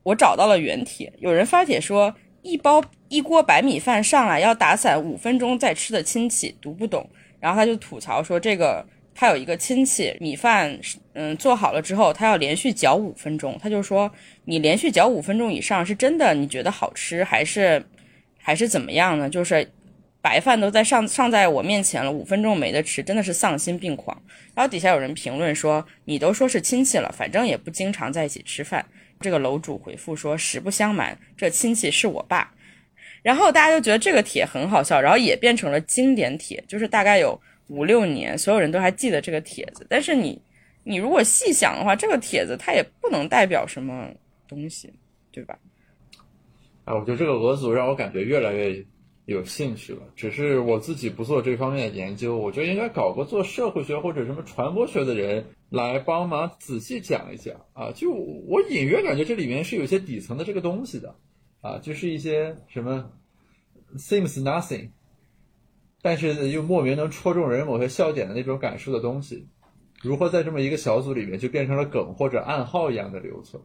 [0.03, 8.85] 我找到了原帖，有人发帖说一包一锅白米饭上来要打散五分钟再吃的亲戚读不懂，然后他就吐槽说这个。
[9.15, 10.79] 他有一个亲戚，米饭
[11.13, 13.57] 嗯做好了之后，他要连续搅五分钟。
[13.61, 14.11] 他就说，
[14.45, 17.85] 你连续搅五分钟以上，是真的你觉得好吃，还是
[18.37, 19.29] 还是怎么样呢？
[19.29, 19.71] 就是
[20.19, 24.19] 白饭都在上上在我面前了，五分钟没得吃，真的是丧心病狂。
[24.55, 28.83] 然后底下有人评论说，你都说是亲戚了，反正也不经常在一起吃饭。
[29.21, 32.51] 这个楼主回复说，实不相瞒，这亲戚是我爸。
[33.21, 37.39] 然后大家就觉得这个帖很好笑，然后也变成了经典帖，就是大概有。
[37.69, 40.41] 五六年，所有人都还记得这个帖子，但是你，
[40.83, 44.09] 你如果细想的话，这个帖子它也不能代表什么
[44.47, 44.93] 东西，
[45.31, 45.57] 对吧？
[46.85, 48.85] 啊，我觉得这个俄组让我感觉越来越
[49.25, 50.01] 有兴趣了。
[50.15, 57.91] 只是我自己不做这方面的研究，我觉得应该搞个做社会学或者什么传播学的人来帮忙仔细讲一讲啊。
[57.95, 61.15] 就我隐约感觉这里面是有些底层的这个东西的
[61.61, 63.09] 啊，就是一些什么
[63.95, 64.89] seems nothing。
[66.03, 69.47] 但是又莫名能戳中人某些笑点的那种感受的东西，
[70.01, 73.63] 如何在这么一个小组里面就变成了梗或者暗号一样的留存？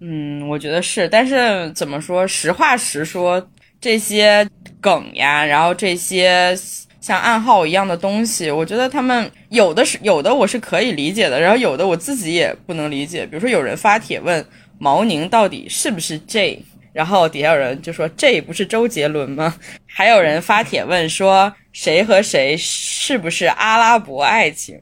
[0.00, 1.08] 嗯，我觉得是。
[1.08, 2.26] 但是怎么说？
[2.26, 3.48] 实话实说，
[3.80, 4.44] 这些
[4.80, 6.52] 梗呀，然后这些
[7.00, 13.24] 像暗号一样的东西，我觉得他们有的是有的我是可以理解的，然后有的我自己也不能理解。
[13.24, 14.44] 比如说有人发帖问
[14.76, 16.64] 毛宁到底是不是 J。
[16.92, 24.80] 然后底下有人就说：“这不是周杰伦吗？”还有人发帖问说：“谁和谁是不是阿拉伯爱情？”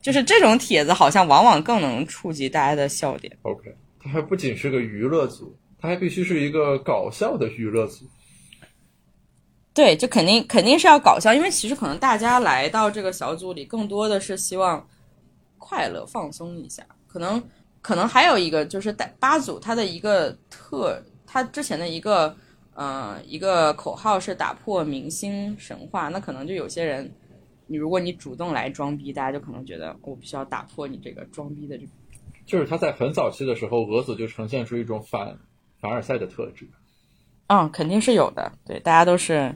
[0.00, 3.36] 就是这种帖子，好像往往更能触及大家的笑点。
[3.42, 8.06] OK，它还不仅是个娱乐组，它还必须是一个搞笑的娱乐组。
[9.74, 14.88] 对，就肯定肯定是要搞笑，因为其实可能大家来到这个小组里，更多的是希望
[15.58, 16.82] 快乐、放松一下。
[17.06, 17.42] 可能
[17.82, 21.00] 可能还有一个就是带八组它的一个特，
[21.32, 22.34] 它之前的一个
[22.74, 27.08] 呃一个口号是打破明星神话，那可能就有些人，
[27.68, 31.84] 你如果你主动来装逼，大家就可能觉得我必须要打破你这个装逼的这。
[32.44, 35.38] 就是他在很早期的时候，俄组就呈现出一种反
[35.80, 36.68] 凡尔赛的特质。
[37.46, 38.50] 嗯，肯定是有的。
[38.66, 39.54] 对，大家都是，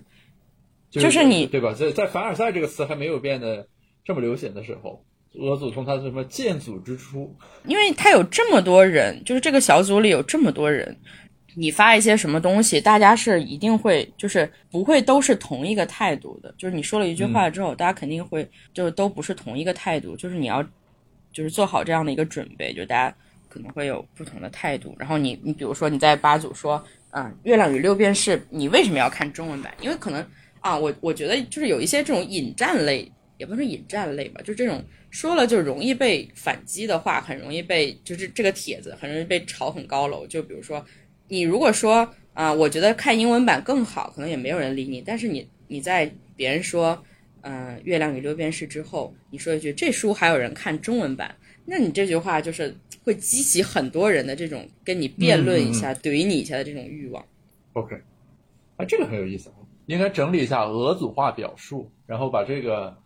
[0.90, 1.74] 就是你对吧？
[1.74, 3.66] 在在凡尔赛这个词还没有变得
[4.04, 5.04] 这么流行的时候。
[5.37, 7.34] 俄组从他的什么建组之初，
[7.64, 10.96] 因为他有这么多人，就是这个小组里有这么多人，
[11.57, 16.55] 你发一些什么东西，大家是一定会，就是不会都是同一个态度的。
[16.59, 20.17] 就是你说了一句话之后，大家肯定会就都不是同一个态度。
[20.17, 20.62] 就是你要
[21.33, 23.17] 就是做好这样的一个准备，就大家
[23.49, 24.95] 可能会有不同的态度。
[24.99, 29.73] 然后你你比如说你在八组说，嗯，《月亮与六便士》，你为什么要看中文版？
[29.81, 30.27] 因为可能
[30.61, 34.83] 啊，我我觉得就是有一些这种引战类，也不是引战类吧，就这种。
[35.11, 40.27] 说了就容易被反击的话，很容易被就是这个帖子很容易被炒很高楼。
[40.27, 40.85] 就比如说，
[41.28, 45.00] 你如果说啊，我觉得看英文版更好，可能也没有人理你。
[45.00, 47.02] 但是你你在别人说
[47.42, 51.34] 嗯《月亮与六便士》之后，你说一句这书还有人看中文版，
[51.64, 57.24] 那你这句话就是会激起很多人的这种跟你辩论一下、怼你一下的这种欲望。
[57.74, 57.96] OK，
[58.76, 59.52] 啊，这个很有意思，
[59.87, 62.96] 应该整理一下俄组化表述，然后把这个。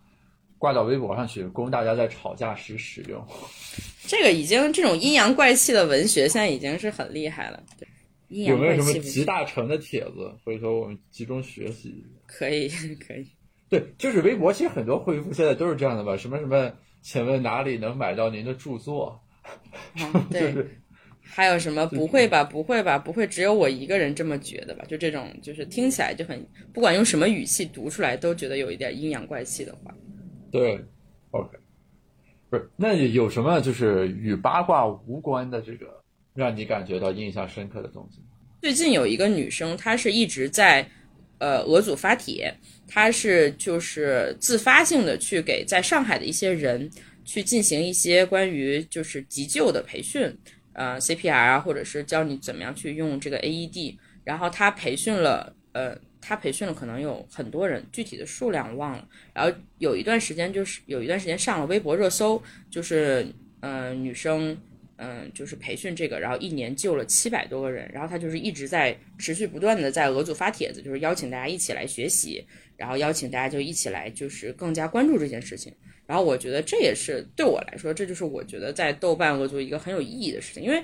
[0.61, 3.24] 挂到微博上去，供大家在吵架时使用。
[4.09, 7.62] 这个已经这种阴阳怪气的文学，现在已经是很厉害了。
[7.78, 7.87] 对，
[8.29, 10.33] 有没有什么集大成的帖子？
[10.45, 12.05] 回头我们集中学习。
[12.27, 12.69] 可以，
[13.07, 13.27] 可以。
[13.69, 16.17] 对，就是微博，其实很多回复现在都是这样的吧？
[16.17, 16.73] 什么什么？
[17.01, 19.21] 请问哪里能买到您的著作？
[20.31, 20.67] 对。
[21.31, 21.87] 还有什么？
[21.88, 22.43] 不会吧？
[22.43, 22.99] 不会吧？
[22.99, 24.85] 不会，只有我一个人这么觉得吧？
[24.88, 29.95] 就这种，就是听起来就很，不管用什么语气读出来，都觉得有一点阴阳怪气的话。
[30.51, 30.83] 对
[31.33, 31.59] ，OK，
[32.49, 36.03] 不是那有什么就是与八卦无关的这个
[36.35, 38.21] 让你感觉到印象深刻的东西？
[38.61, 40.88] 最近有一个女生，她是一直在
[41.38, 42.53] 呃俄组发帖，
[42.87, 46.91] 她是就是自发性的去给在上海的一些人
[47.25, 50.37] 去进行一些关于就是急救的培训，
[50.73, 55.99] 呃 CPR 啊，或者是教你怎么样去用这个 AED，然后她培训了呃。
[56.21, 59.09] 他培训了可能有很多人，具体的数量忘了。
[59.33, 63.25] 然后有一段时间就是有一段时间上了微博热搜，就是
[63.61, 64.59] 嗯女生
[64.99, 67.91] 嗯就是培训这个，然后一年救了七百多个人。
[67.93, 72.45] 然后他就是一直在持续不断的在俄组发帖子，就是邀请大家一起来学习，
[72.77, 75.73] 然后邀请大家就一起来就是更加关注这件事情。
[76.07, 80.83] 然后我觉得这也是对我来说，这就是我觉得在豆瓣俄组一个很有意义的事情，因为。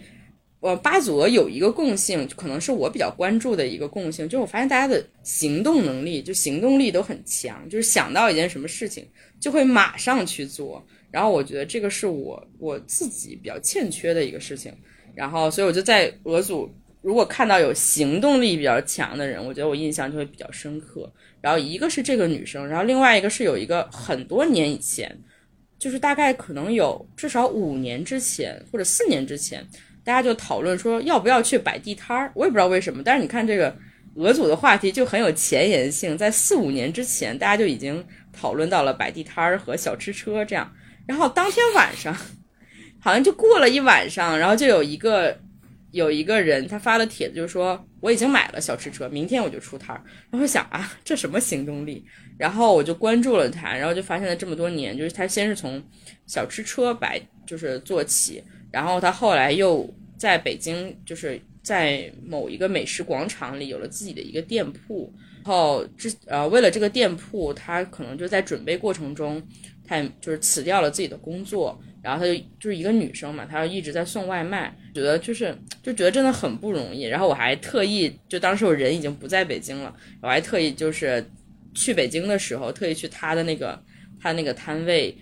[0.60, 9.06] 我八组俄有一个共性，可能是我比较关注的一个共性，就是我发现大家的行动能力，就行动力都很强，就是想到一件什么事情
[9.38, 10.82] 就会马上去做。
[11.14, 14.74] 然后我觉得这个是我我自己比较欠缺的一个事情。
[15.14, 16.68] 然后所以我就在俄组，
[17.02, 21.08] 如果看到有行动力比较强的人，我觉得我印象就会比较深刻。
[21.40, 25.16] 然后一个是这个女生，然后另外一个是有一个很多年以前，
[25.78, 29.64] 就是大概可能有至少五年之前或者四年之前。
[30.02, 33.04] 大家就讨论说要不要去摆地摊儿，我也不知道为什么。
[33.04, 33.72] 但是你看这个
[34.16, 40.68] 俄组的话题就很有前沿性，在四五年之前，大家就已经讨论到了摆地摊儿和小吃车这样。
[41.06, 42.14] 然后当天晚上，
[43.00, 45.38] 好像就过了一晚上，然后就有一个
[45.90, 50.02] 有一个人他发了帖子，就说我已经买了小吃车，明天我就出摊儿。
[50.30, 52.04] 然后想啊，这什么行动力？
[52.36, 55.82] 然后我就关注了他，然后就发现了这么多年，就是他先是从
[56.26, 58.42] 小吃车摆就是做起。
[58.72, 59.88] 然后他后来又
[60.18, 65.14] 在北京，就是在某一个美食广场里有了自己的一个店铺。
[65.44, 69.40] 然后之呃，为了这个店铺，他可能就在准备过程中，
[70.20, 71.78] 就是辞掉了自己的工作。
[72.02, 77.02] 然后她就就是一个女生嘛，她就一直在送外卖，觉得就是就觉得真的很不容易。
[77.02, 81.24] 然后我还特意就当时我人已经不在北京了，我还特意就是
[81.74, 83.82] 去北京的时候，特意去他的那个
[84.20, 85.16] 他那个摊位，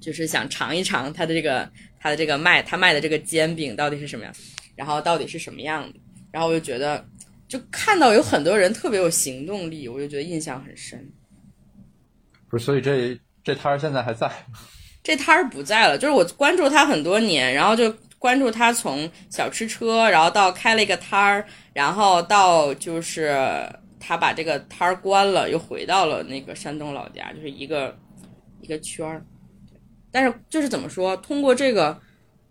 [0.00, 1.70] 就是想尝一尝他的这个。
[2.04, 4.34] 他的这个卖，他卖的这个煎饼到底是什么样？
[4.74, 6.00] 然后到底是什么样的？
[6.32, 7.06] 然后我就觉得，
[7.46, 11.08] 就看到有很多人特别有行动力，我就觉得印象很深。
[12.50, 14.30] 不是，所以这这摊儿现在还在？
[15.02, 23.36] 这摊儿不在了，就是我关注他很多年，然后就关注他从小吃车，然后到开了一个摊儿，然后到就是
[23.98, 27.98] 他把这个摊儿关了，又回到了那个山东老家，就是一个
[28.60, 29.24] 一个圈儿。
[30.12, 32.00] 但是就是怎么说，通过这个，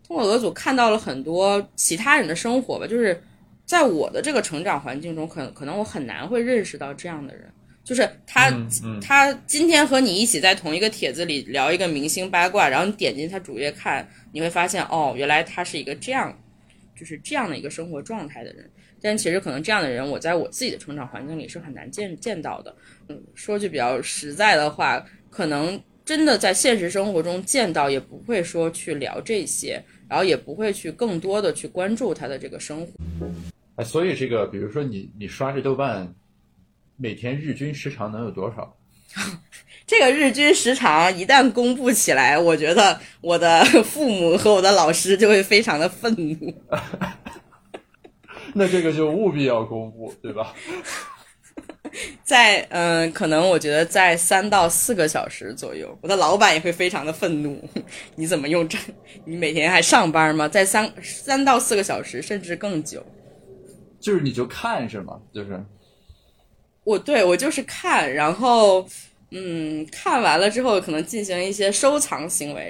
[0.06, 2.86] 通过俄组看到了很多其他人的生活吧。
[2.86, 3.22] 就是
[3.64, 7.50] 在我的这个成长环境中，可可能我很难会认识到这样的人。
[7.84, 16.36] 就是他、嗯嗯他今天和你一起在同一个帖子里聊一个明星八卦，然后你点进他主页看，你会发现哦，原来他是一个这样，
[16.94, 18.70] 就是这样的一个生活状态的人。
[19.04, 22.72] 但其实可能这样的人，我在我自己的成长环境里是很难见见到的。
[23.08, 32.92] 嗯，说句比较实在的话，可能真的在现实生活中见到，也不会说去聊这些，然后也不会去更多的去关注他的这个生活。
[33.74, 36.14] 哎，所以这个，比如说你你刷这豆瓣，
[37.02, 38.76] 每天日均时长能有多少？
[39.84, 46.54] 这个日均时长一旦公布起来，我觉得我的父母和我的老师就会非常的愤怒。
[48.54, 50.54] 那这个就务必要公布，对吧？
[52.22, 57.60] 在嗯、可能我觉得在三到四个小时左右，我的老板也会非常的愤怒。
[58.14, 58.78] 你怎么用这？
[59.24, 60.46] 你每天还上班吗？
[60.46, 63.04] 在三三到四个小时，甚至更久。
[63.98, 65.20] 就是你就看是吗？
[65.34, 65.60] 就是
[66.84, 68.86] 我对我就是看，然后
[69.30, 72.68] 嗯，看完了之后可能进行一些收藏行为。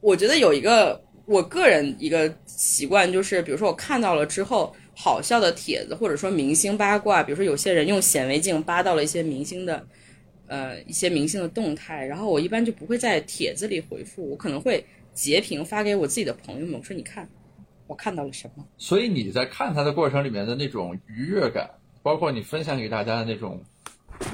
[0.00, 9.86] 我觉得有一个我个人一个习惯，就是比如说我看到了之后好笑的帖子，或者说明星八卦，比如说有些人用显微镜扒到了一些明星的
[10.46, 17.28] 呃一些明星的动态，然后我一般就不会在帖子里回复，我可能会截屏发给我自己的朋友们，我说你看
[17.86, 18.66] 我看到了什么。
[18.78, 21.70] 所以你在看它的过程里面的那种愉悦感，
[22.02, 23.60] 包括你分享给大家的那种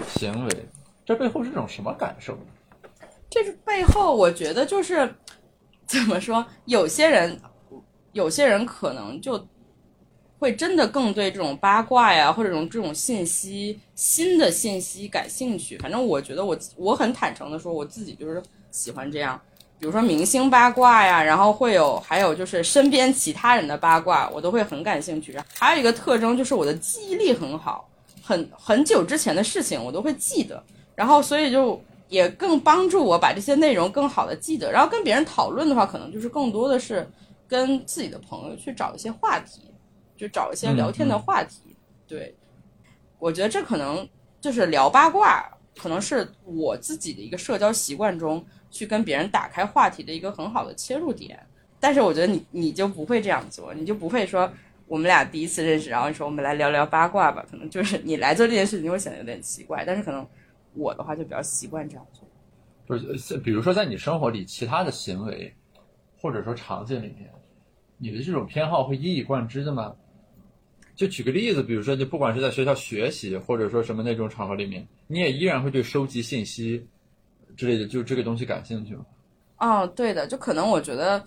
[0.09, 0.69] 行为，
[1.05, 2.39] 这背后是种什么感受？
[3.29, 5.13] 这是背后，我觉得就是
[5.87, 7.39] 怎么说，有些人，
[8.13, 9.47] 有些人可能就
[10.39, 15.77] 会真的更对这种八卦呀，或者这种这种信息、新的信息感兴趣。
[15.79, 19.41] 反正我觉得我我很坦诚的说，我自己就是喜欢这样。
[19.79, 25.39] 比如说明星八卦呀，然后会有还有就是身边其他人的八卦，我都会很感兴趣。
[25.55, 27.89] 还有一个特征就是我的记忆力很好，
[28.23, 30.63] 很很久之前的事情我都会记得，
[30.95, 34.73] 然后所以就也更帮助我把这些内容更好的记得。
[34.73, 37.07] 然后跟别人讨论的话，可能就是更多的是
[37.47, 39.71] 跟自己的朋友去找一些话题，
[40.17, 41.77] 就找一些聊天的话题。
[42.09, 42.35] 对，
[43.19, 44.09] 我觉得这可能
[44.41, 45.45] 就是聊八卦，
[45.77, 48.43] 可能是我自己的一个社交习惯中
[48.77, 51.39] 去跟别人打开话题的一个很好的切入点。
[51.81, 54.51] 但是我觉得你你就不会这样做，你就不会说
[54.87, 57.45] 我们俩第一次认识，然后你说我们来聊聊八卦吧。
[57.51, 60.27] 可能就是你来做这件事情会显得有点奇怪，但是可能
[60.75, 62.27] 我的话就比较习惯这样做。
[62.89, 65.53] 就是，比如说在你生活里其他的行为，
[66.19, 67.31] 或者说场景里面，
[67.99, 69.95] 你的这种偏好会一以贯之的吗？
[70.95, 76.87] 就举个例子，比如说，就不管是在学校学习，或者说什么那种场合里面，你也依然会对收集信息
[77.57, 79.05] 之类的，就这个东西感兴趣吗？
[79.59, 81.23] 哦，对的，就可能我觉得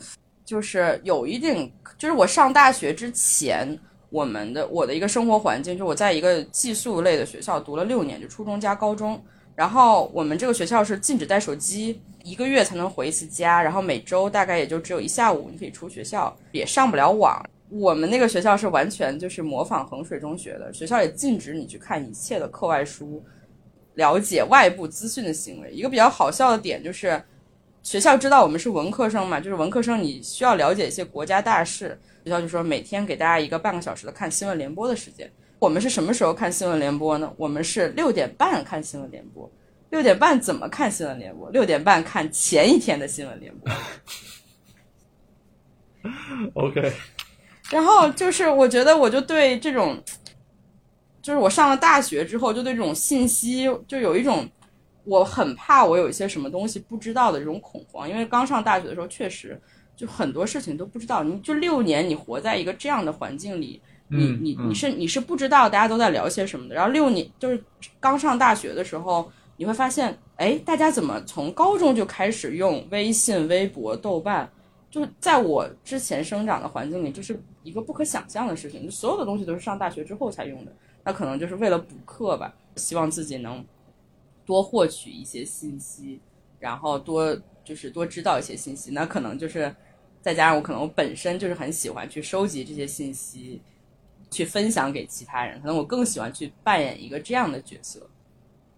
[0.46, 3.78] 就是有一定，就是我上大学之前，
[4.10, 9.20] 我们的我的一个生活环境，就我在一个寄宿类的学校读了六年，就初中加高中。
[9.56, 17.44] 然后我们这个学校是禁止带手机，一个月才能回一次家，然后每周大概也就只有一下午你可以出学校，也上不了网。
[17.68, 23.22] 我们那个学校是完全就是模仿衡水中学的，学校也禁止你去看一切的课外书，
[23.96, 25.72] 了解外部资讯的行为。
[25.72, 27.22] 一个比较好笑的点就是，
[27.84, 35.32] 学校知道我们是文科生嘛，就是文科生你需要了解一些国家大事，学校就说每天给大家一个半个小时的看新闻联播的时间。
[35.60, 37.34] 我们是什么时候看新闻联播呢？
[37.36, 39.52] 我们是六点半看新闻联播。
[39.90, 41.50] 六点半怎么看新闻联播？
[41.50, 43.72] 六点半看前一天的新闻联播。
[46.54, 46.94] OK，
[47.72, 50.02] 然后就是我觉得我就对这种，
[51.22, 54.48] 就是我上了大学之后，就对这种信息就有一种
[55.04, 59.60] 我很怕我有一些什么东西不知道的这种恐慌，因为刚上大学的时候确实
[59.96, 63.82] 就很多事情都不知道，你就六年你活在一个这样的环境里。
[64.12, 67.64] 你你你是你是不知道大家都在聊些什么的，然后六年就是
[68.00, 74.50] 刚上大学的时候，你会发现，哎，大家怎么从高中就开始用微信、微博、豆瓣？
[74.90, 78.84] 就是在我之前生长的环境里，这是一个不可想象的事情。
[78.84, 80.74] 就所有的东西都是上大学之后才用的，
[81.10, 83.66] 那可能就是为了补课吧，希望自己能
[84.46, 86.22] 多获取一些信息，
[86.60, 88.92] 然后多就是多知道一些信息。
[88.92, 89.76] 那可能就是
[90.22, 93.60] 再加上我可能我本身就是很喜欢去收集这些信息，
[94.30, 95.60] 去分享给其他人。
[95.62, 98.08] 可能我更喜欢去扮演一个这样的角色。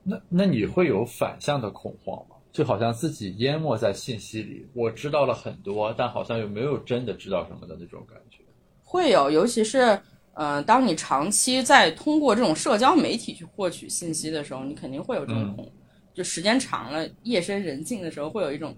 [0.02, 2.38] 那那你会有反向的恐慌吗？
[2.54, 8.38] 就好像自己淹没在信息里，我知道了很多，但好像又没有真的知道什么的那种感觉。
[8.86, 10.02] 会有，尤其是
[10.34, 15.70] 呃，当你长期在通过这种社交媒体去获取信息的时候，你肯定会有这种恐，
[16.14, 18.74] 就时间长了，夜深人静的时候，会有一种，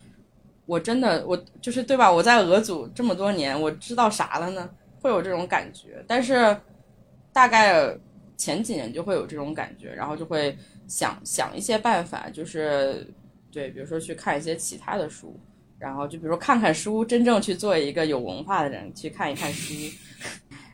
[0.66, 2.12] 我真的我就是对吧？
[2.12, 4.70] 我在俄组这么多年，我知道啥了呢？
[5.00, 6.58] 会有这种感觉，但是
[7.32, 7.96] 大概
[8.36, 13.06] 前几年就会有这种感觉，然后就会想想一些办法，就是
[13.52, 15.40] 对，比如说去看一些其他的书，
[15.78, 19.74] 然后就比如说看看书，真正去做一个有文化的人，去看一看书。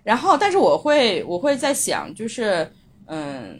[0.03, 2.71] 然后，但是我会我会在想，就是
[3.05, 3.59] 嗯，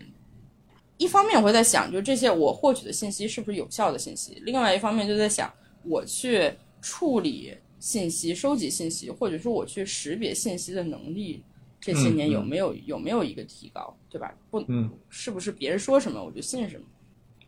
[0.98, 5.52] 一方面我会在想，就这些我获取的信息是不是有效的信息；另外一方面就在想，
[5.84, 11.44] 我去处理信息、收集信息，或者说我去识别信息的能力。
[11.82, 14.34] 这些年有没有有没有一个提高，对吧？
[14.52, 16.84] 不，嗯，是不是别人说什么我就信什么？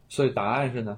[0.07, 0.97] 所以答案是呢？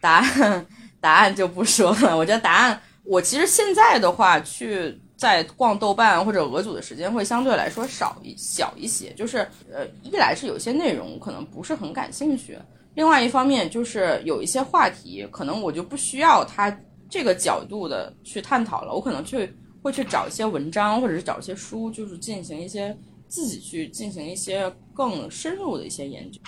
[0.00, 0.66] 答案
[1.00, 2.16] 答案就不说了。
[2.16, 9.12] 我觉得答案，我其实现在的话，去在逛豆瓣或者俄组的时间会相对来说少一小一些。
[9.12, 12.56] 就是呃，一来是有些内容可能不是很感兴趣，
[12.94, 16.74] 另外一方面就是有一些话题可能我就不需要他
[17.10, 19.52] 这个角度的去探讨了，我可能去。
[19.80, 22.94] 会去找一些文章，或者是找一些书，就是进行一些
[23.28, 26.40] 自己去进行一些更深入的一些研究。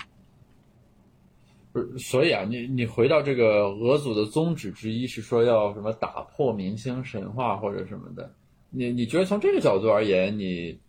[1.71, 8.29] 不是，所以啊，你你回到这个俄组的宗旨之一是说要什么打破明星神话或者什么的，
[8.71, 10.79] 你你觉得从这个角度而言，你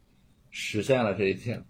[0.51, 1.63] 实现了这一点？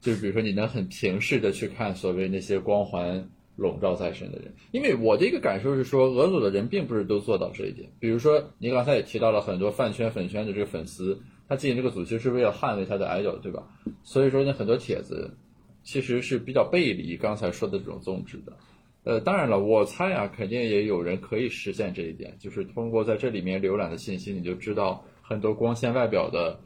[0.00, 3.28] 就是比如说，你能很平视的去看所谓那些光环。
[3.54, 7.86] 笼罩在身的人，因为我的一个感受是说，俄组的人并不是都做到这一点。
[8.00, 13.62] 比如说，你刚才也提到了很多饭圈粉圈的这个粉丝，他进这个组其实是为了捍卫他的 idol，对吧？
[14.02, 15.36] 所以说，呢，很多帖子
[15.82, 18.56] 其实是比较背离刚才说的这种宗旨的。
[19.04, 26.58] 呃，当然了，我猜啊，肯定也有人可以实现这一点，就是通过在这里面浏览的信息，你就知道很多光鲜外表的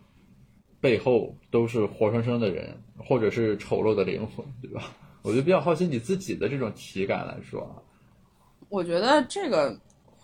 [0.81, 4.97] 背后都是活生生的人，或者是丑陋的灵魂，对吧？
[5.23, 7.83] 我就比较好奇你自己的这种体感来说啊，
[8.69, 9.77] 我觉得这个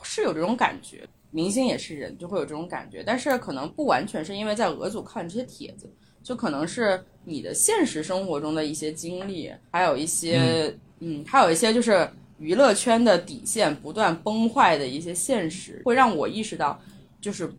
[0.03, 12.09] 是有这种感觉，明星也是人，就会有这种感觉，但是可能不完全是因为在俄组看这些帖子，就可能是你的现实生活中的一些经历，还有一些嗯，还有一些就是
[12.39, 16.81] 娱乐圈的底线不断崩坏的一些现实，会让我意识到，
[17.21, 17.53] 就是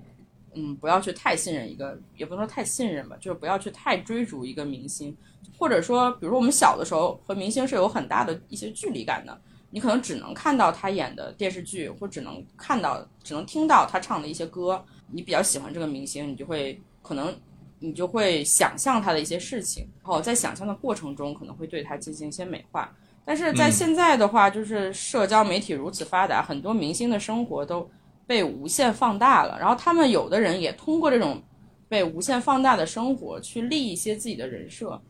[0.55, 5.15] 嗯，不要去太信任一个，也不能说太信任吧，就是不要去太追逐一个明星。
[5.57, 9.39] 或者说，比如说我们小的时候和明星是有很大的一些距离感的，
[9.69, 14.83] 你可能只能看到他演的电视剧，或只能看到、只能听到他唱的一些歌。
[15.11, 17.33] 你比较喜欢这个明星，你就会可能
[17.79, 22.91] 你就会想象他的一些事情，然后在想象的过程中可能会对他进行一些美化。
[23.23, 27.87] 但是在现在的话，就是社交媒体如此发达，很多明星的生活都
[28.28, 31.41] 被无限放大了，然后他们有的人也通过这种
[31.88, 35.01] 被无限放大的生活去立一些自己的人设。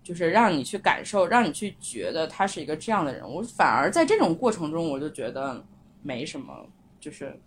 [0.00, 3.30] 就是让你去感受，让你去觉得他是一个这样的人。
[3.30, 5.62] 我反而在这种过程中，我就觉得
[6.02, 6.66] 没什么，
[6.98, 7.38] 就是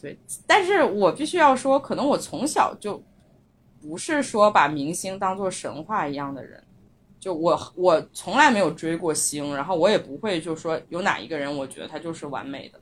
[0.00, 0.16] 对。
[0.46, 3.02] 但是我必须要说，可能我从小就
[3.82, 6.62] 不是说把明星当做神话一样的人。
[7.18, 12.78] 就我，我从来没有追过星，然后我也不会就说有哪一个人，我觉得他就是完美的。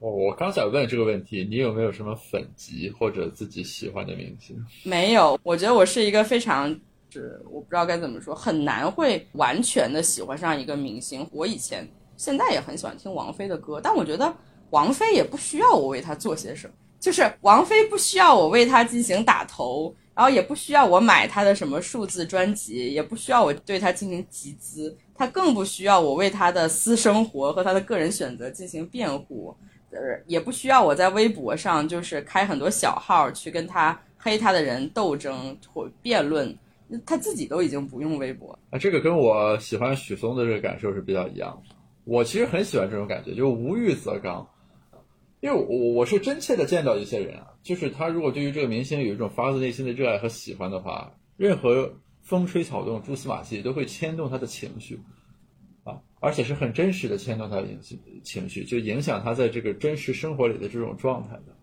[0.00, 4.56] 我我刚想问这个问题，你有没有什么粉籍或者自己喜欢的明星？
[4.82, 6.78] 没有，我觉得我是一个非常。
[7.12, 11.28] 是我不知道该怎么说，很难会完全的喜欢上一个明星。
[11.32, 11.84] 我以前
[12.16, 14.32] 现在也很喜欢听王菲的歌，但我觉得
[14.70, 29.52] 王菲也不需要我为她做些什么，就是王菲不需要我为她进行打头，然后也不需要我买她的什么数字专辑，也不需要我对她进行集资，她更不需要我为她的私生活和她的个人选择进行辩护，
[30.26, 36.56] 也不需要我在微博上就是开很多小号去跟他黑他的人斗争或辩论。
[37.06, 41.76] 他自己都已经不用微博啊，这个跟我喜欢许嵩的这个感受是比较一样的。
[42.02, 44.44] 我其实很喜欢这种感觉，就无欲则刚。
[45.38, 55.00] 因为我我是真切的见到一些人啊，就是他如果对于这个明星有一种发自内心的热爱和喜欢的话，任何风吹草动、蛛丝马迹都会牵动他的情绪，
[56.20, 61.56] 而且是很真实的牵动他的情情绪，就影响他在这个真实生活里的这种状态的。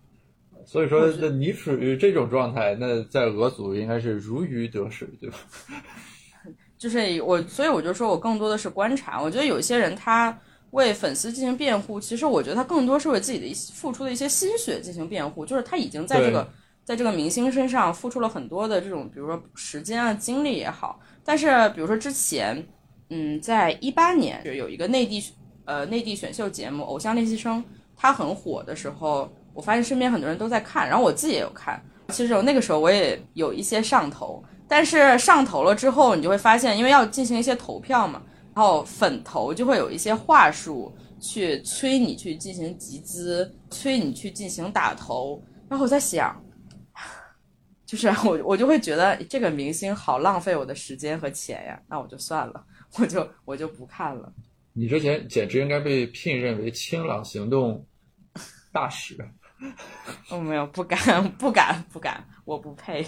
[0.65, 5.37] 所以说，那你处于这种状态，那在俄组应该是如鱼得水，对吧？
[6.77, 9.21] 就是我，所以我就说我更多的是观察。
[9.21, 10.37] 我觉得有些人他
[10.71, 15.45] 为粉丝进行辩护，其实我觉得他更多是为自己的一些付出的一些心血进行辩护。
[15.45, 16.47] 就是他已经在这个
[16.83, 20.99] 在这个明星身上付出了很多的这种，比如说时间啊、精力也好。
[21.23, 22.63] 但是比如说之前，
[23.09, 25.23] 嗯，在一八年就有一个内地
[25.65, 27.61] 呃内地选秀节目《偶像练习生》，
[27.95, 29.29] 它很火的时候。
[29.53, 31.83] 我发现身边很多人都在看，然后我自己也有看。
[32.09, 38.21] 其实那个时候我也有一些上头，但是上头了之后，你就会发现，因为要进行一些投票嘛，
[38.53, 45.41] 然后粉头就会有一些话术去催你去进行集资，催你去进行打头。
[45.67, 46.39] 然后我在想，
[47.83, 52.63] 就是我我就会觉得这个明星好浪费我的时间和钱呀，那我就算了，
[52.99, 54.33] 我就我就不看了。
[54.73, 57.85] 你之前简直应该被聘任为清朗行动
[58.71, 59.17] 大使。
[60.29, 63.05] 我， 没有，不敢，不敢，不敢，我不配。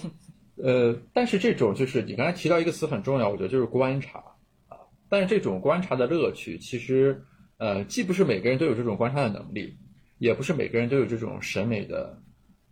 [0.55, 4.19] 呃，但是这种就是你刚才提到一个词很重要，我觉得就是观察
[4.67, 4.77] 啊。
[5.07, 7.23] 但是这种观察的乐趣，其实
[7.57, 9.77] 呃，既不是每个人都有这种观察的能力，
[10.17, 12.21] 也不是每个人都有这种审美的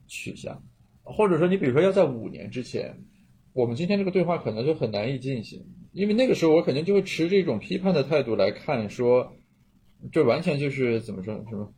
[0.08, 0.62] 取向。
[1.04, 2.94] 或者说，你比如说要在五年之前，
[3.54, 5.66] 我们今天这个对话可能就很难以进行，
[5.98, 9.34] 因为那个时候我肯定就会持这种批判的态度来看，说
[10.12, 11.74] 这完全就是怎么说什么。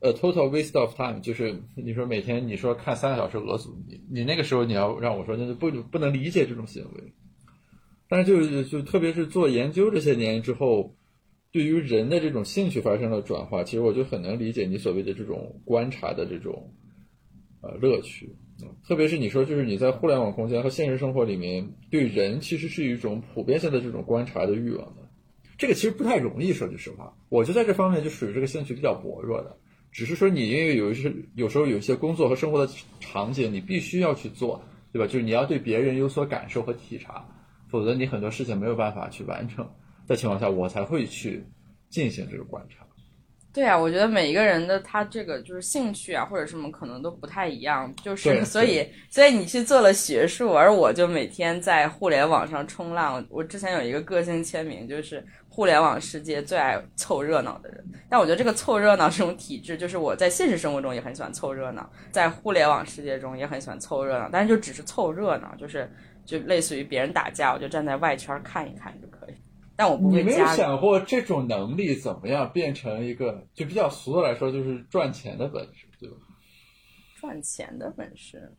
[0.00, 7.12] 呃，total waste of time，就是你说每天你说看三个小时俄组，你你那个时候你要让我说，那就不不能理解这种行为。
[8.08, 10.96] 但是就就特别是做研究这些年之后，
[11.52, 16.74] 对于人的这种兴趣发生了转化，其实我就很能理解你所谓的这种观察的这种
[17.60, 18.34] 呃乐趣。
[18.86, 25.08] 特别是你说就是你在互联网空间和现实生活里面，对人其实是一种普遍性的这种观察的欲望的。
[25.56, 29.56] 这个其实不太容易，说句实话，我就在这方面就属于这个兴趣比较薄弱的。
[29.92, 35.06] 只是说你因为有一些有时候有一些工作和生活的场景，你必须要去做，对吧？
[35.06, 37.26] 就是你要对别人有所感受和体察，
[37.68, 39.68] 否则你很多事情没有办法去完成。
[40.06, 41.44] 的情况下，我才会去
[41.88, 42.86] 进行这个观察。
[43.52, 53.24] 对啊，我觉得每一个人的他这个就是兴趣啊，或者什么可能都不太一样，就是 所以所以你去做了学术，而我就每天在互联网上冲浪。
[53.28, 57.84] 我之前有一个个性签名，就是互联网世界最爱凑热闹的人。
[58.08, 65.90] 但我觉得这个凑热闹这种体质，就是我在现实生活中也很喜欢凑热闹，在互联网世界中也很喜欢凑热闹，但是就只是凑热闹，就是
[66.24, 69.34] 就类似于别人打架，我就站在外圈看一看就可以。
[69.80, 76.16] 但我不会你没有想过这种能力怎么样变成一个就比较俗的来说，就是赚钱的本事，对吧？
[77.18, 78.52] 赚钱的本事，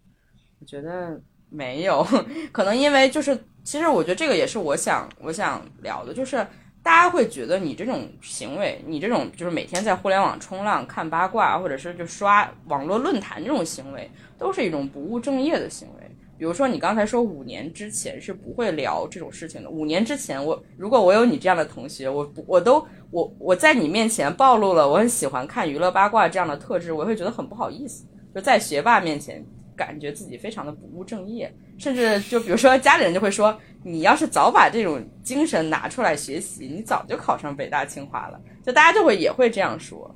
[0.60, 2.04] 我觉得没有，
[2.52, 6.38] 可能因为就是，其实我觉得这个也是我想我想聊的，就是
[6.82, 14.10] 大家会觉得你这种行为，你这种就是每天在互联网冲浪、看八卦，或者是就刷网络论坛这种行为，
[14.40, 16.01] 都是一种不务正业的行为。
[16.42, 19.70] 比如说，你刚才说五年之前是不会聊这种事情的。
[19.70, 28.08] 五年之前，我如果我有你这样的同学，我我都我我在你面前暴露了我很喜欢看娱乐八卦这样的特质，我会觉得很不好意思。
[28.34, 38.42] 就在学霸面前，感觉自己非常的不务正业，甚至就比如说家里人就会说，你要是早把这种精神拿出来学习，你早就考上北大清华了。
[38.66, 40.10] 就大家就会也会这样说，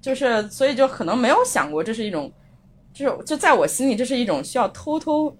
[0.00, 2.32] 就是所以就可能没有想过这是一种，
[2.92, 5.36] 就是就在我心里这是一种需要偷偷。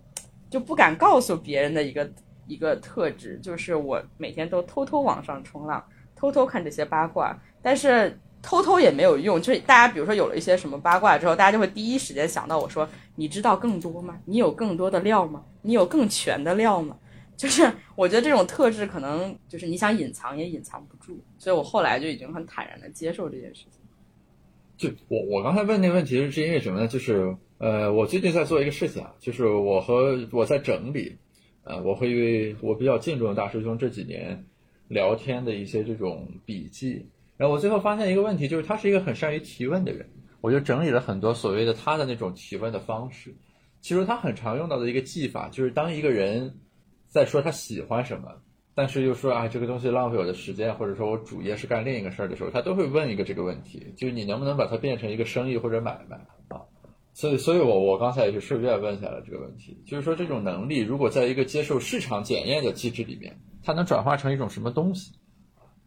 [0.51, 2.11] 就不敢告诉别人的一个
[2.47, 5.85] 一个特质，就是我每天都偷偷往上冲浪，
[6.15, 9.41] 偷偷看这些八卦，但是偷偷也没有用。
[9.41, 14.19] 就是大家比如说有了一些什么八卦之后，大家就会第一时间想到我说：“你知道更多吗？
[14.27, 15.43] 你有更多的料吗？
[15.63, 16.97] 你有更全的料吗？”
[17.37, 23.81] 就是我觉得这种特质可能就是你想隐藏也隐藏不住，所以我后来就已经很坦然的接受这件事情。
[24.77, 26.87] 就我我刚才问那个问题是因为什么呢？
[26.87, 27.35] 就是
[27.65, 31.17] 呃，我最近在做一个事情啊，就是我和我在整理，
[31.63, 32.05] 呃，我和
[32.61, 34.45] 我比较敬重的大师兄这几年
[34.87, 37.09] 聊天的一些这种笔记，
[37.39, 40.07] 然后我最后发现一个问题，就是他是一个很善于提问的人，
[40.43, 43.35] 我就整理了很多所谓的他的那种提问的方式。
[43.81, 46.59] 其实他很常用到的一个技法，就是当一个人
[47.09, 48.31] 在说他喜欢什么。
[48.77, 56.21] 但是又说啊，这个东西浪费我的时间，或者说我主业是干另一个事儿的时候，他都会问一个这个问题，就是你能不能把它变成一个生意或者买卖？
[57.15, 65.13] 所以，所以我我刚才也是顺便问下了这个问题，就是说这种能力如果在一个接受市场检验的机制里面，它能转化成一种什么东西？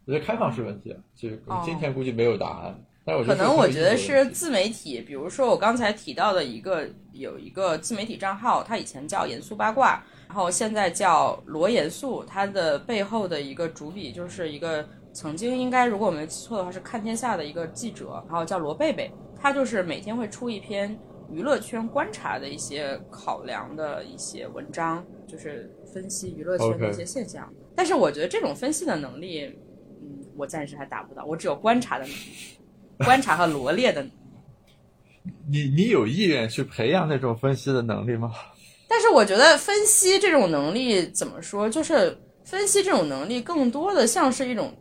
[0.06, 1.28] 我觉得开放式问题，就
[1.62, 2.82] 今天估计没有答案。
[3.04, 10.02] 但我可能我觉得是自媒体，比如说我刚才提到的一个有一个自媒体账号，它以前叫严肃八卦。
[10.28, 19.10] 然后现在叫罗严肃，它的背后的一个主笔就是一个曾经应该如果我没记错的话是看天下的一个记者，然后叫罗贝贝，
[19.40, 20.94] 他就是每天会出一篇
[21.30, 27.52] 娱乐圈观察的一些考量的一些文章，就是分析娱乐圈的一些现象。
[27.76, 29.44] 但是我觉得这种分析的能力，
[30.00, 32.16] 嗯，我暂时还达不到，我只有观察的能力，
[33.04, 34.04] 观察和罗列的。
[35.50, 38.32] 你你有意愿去培养那种分析的能力吗？
[38.88, 44.74] 但是我觉得分析这种能力怎么说，就是分析这种能力更多的像是一种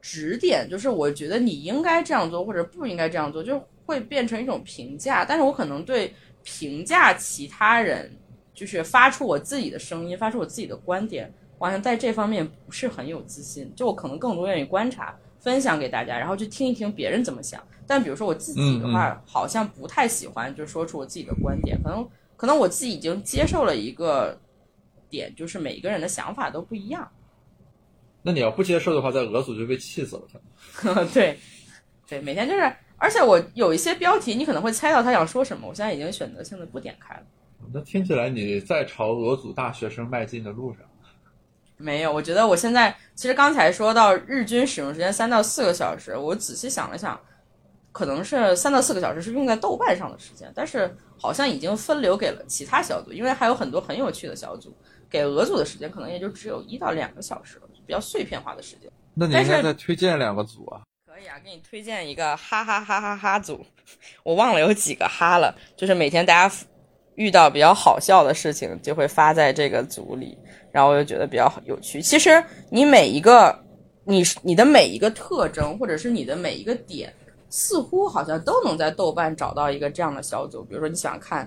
[0.00, 5.24] 指点，就是我觉得你应该这样做或者不应该这样做，就会变成一种评价。
[5.24, 6.14] 但是我可能对
[6.44, 8.10] 评价其他人，
[8.54, 13.70] 就是发出我自己的声音，发出我自己的观点，好像在这方面不是很有自信。
[13.74, 17.60] 就我可能更多愿意观察，分享给大家，然后去听一听别人怎么想。
[17.86, 22.08] 但比如说我自己的话，好像不太喜欢就说出我自己的观点，可能。
[22.36, 24.40] 可能我自己已经接受了一个
[25.10, 27.06] 点，就是每一个人的想法都不一样。
[28.22, 31.04] 那你要不接受的话，在俄组就被气死了。
[31.12, 31.38] 对，
[32.08, 37.22] 对，每天就是，而且我有一些标题，你可能会猜到他想说什么，我现在已经选择性的不点开了。
[37.72, 40.82] 那听起来你在朝俄组大学生迈进的路上。
[41.78, 47.18] 没有，我觉得我现在其实刚才说到日均使用时间三到四个小时，我仔细想了想，
[47.90, 54.76] 可能是三到四个小时是用在豆瓣上的时间，但是好像已经分流给了其他小组，因为还有很多很有趣的小组，
[55.08, 58.90] 给俄组的时间可能也就只有一到两个小时了，比较碎片化的时间。
[59.14, 60.82] 那你应该再推荐两个组啊？
[61.20, 63.60] 可以啊，给你推荐一个哈哈哈哈哈组，
[64.22, 66.54] 我忘了有几个哈了，就是每天大家
[67.14, 70.38] 遇到比较好笑的事情就会发在这个组里。
[70.72, 72.00] 然后我就觉得比较有趣。
[72.00, 73.54] 其实你每一个，
[74.04, 77.12] 你你的每一个特征，或者是你的每一个点，
[77.50, 80.64] 似乎好像都能在豆瓣找到一个这样的小组。
[80.64, 81.46] 比如说你喜欢看，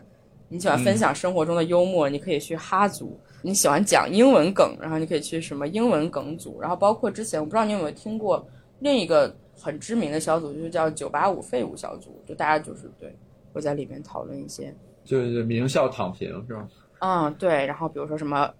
[0.49, 3.07] 你喜欢分享生活中的幽默，你可以去哈组；
[3.41, 6.61] 你喜欢讲英文梗，然后你可以去什么英文梗组。
[6.61, 8.45] 然后包括之前我不知道你有没有听过
[8.79, 9.33] 另一个
[9.63, 13.15] 很知名的小组，就是叫九八五废物小组，就大家就是对
[13.53, 16.67] 会在里面讨论一些，就是名校躺平是吧？
[16.99, 17.65] 嗯，对。
[17.65, 18.53] 然后比如说什么。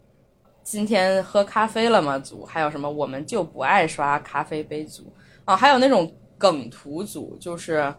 [0.65, 2.17] 今天喝咖啡了吗？
[2.17, 2.89] 组还有什么？
[2.89, 5.11] 我们就不爱刷咖啡杯组
[5.43, 7.93] 啊，还有那种梗图组，就是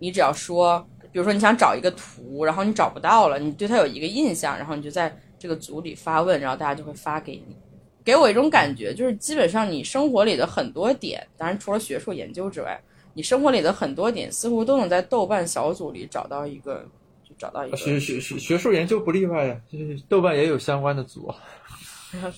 [0.00, 7.56] 你只要说，比如说你想找一个图，然后你找不到了，你对它有一个印象，然后你就在这个组里发问，然后大家就会发给你。
[8.04, 12.80] 给我一种感觉，就是基本上你生活里的很多点，当然除了学术研究之外，
[13.14, 16.84] 你生活里的很多点似乎都能在豆瓣小组里找到一个，
[17.22, 17.76] 就找到一个。
[17.76, 21.32] 学学学学术研究不例外呀，就是豆瓣也有相关的组。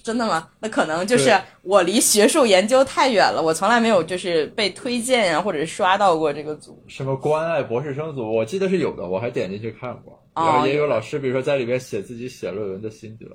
[0.05, 0.49] 真的吗？
[0.61, 6.81] 那可能就是我离学术研究太远了，我从来没有就是被推荐呀，或者是刷到过这个组。
[6.87, 8.33] 什么关爱博士生组？
[8.33, 10.17] 我记得是有的，我还点进去看过。
[10.33, 13.27] 然后也有老师，比如说在里边写自己写论文的心得。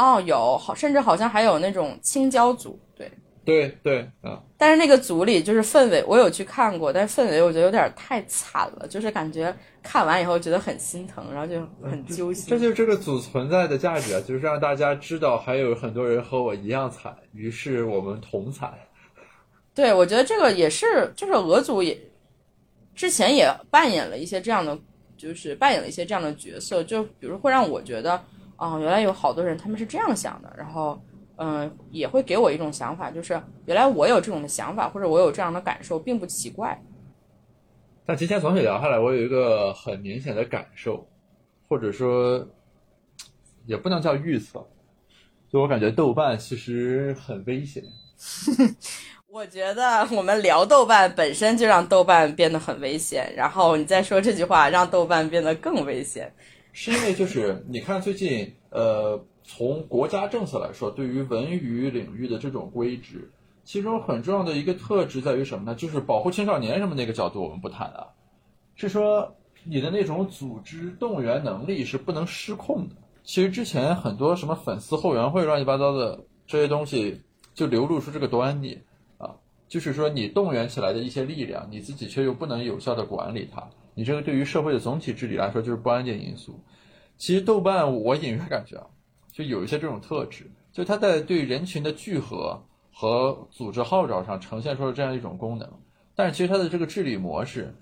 [0.00, 3.10] 哦，有，好，甚至好像还有那种青椒组，对。
[3.42, 12.44] 对对啊，但是那个组里就是氛围，我有去看过，但是氛围我觉得有点太惨了，就是感觉看完以后觉得很心疼，然后就很揪心。
[12.48, 18.72] 这就是这个组存在的价值啊，就是让大家知道还有很多人和我一样惨，于是我们同惨。
[19.74, 21.98] 对，我觉得这个也是，就是俄组也
[22.94, 24.78] 之前也扮演了一些这样的，
[25.16, 28.22] 就是扮演了一些这样的角色，就比如会让我觉得，
[28.60, 31.02] 哦，原来有好多人他们是这样想的，然后。
[31.42, 33.32] 嗯，也会给我一种想法，就是
[33.64, 36.78] 原来我有这种的想法，或者我有这样的感受，并不奇怪。
[38.04, 41.08] 但今天总体聊下来，我有一个很明显的感受，
[41.66, 42.46] 或者说
[43.64, 44.68] 也不能叫预测，
[45.50, 47.82] 就我感觉豆瓣其实很危险。
[49.26, 56.30] 我觉得我们聊豆瓣本身就让豆瓣变得很危险，然后你再说这句话，让豆瓣变得更危险，
[56.72, 59.22] 是因为就是你看最近呃。
[59.42, 63.28] 从国家政策来说，对于文娱领域的这种规制，
[63.64, 65.74] 其中很重要的一个特质在于什么呢？
[65.74, 68.06] 就是保护青少年什么那个角度我们不谈啊，
[68.76, 72.94] 是说你的那种组织动员能力是不能失控的。
[73.24, 77.20] 其实之前很多什么粉丝后援会乱七八糟的这些东西，
[77.52, 78.78] 就流露出这个端倪
[79.18, 79.34] 啊，
[79.66, 83.68] 就是说你动员起来的一些力量，你自己却又不能有效的管理它，
[84.00, 86.58] 你这个对于社会的总体治理来说就是不安定因素。
[87.18, 88.86] 其实豆瓣我隐约感觉啊。
[89.30, 95.70] 就有一些这种特质，就它在对人群的聚合和组织号召上呈现出了这样一种功能，
[96.14, 97.72] 但是其实它的这个治理模式，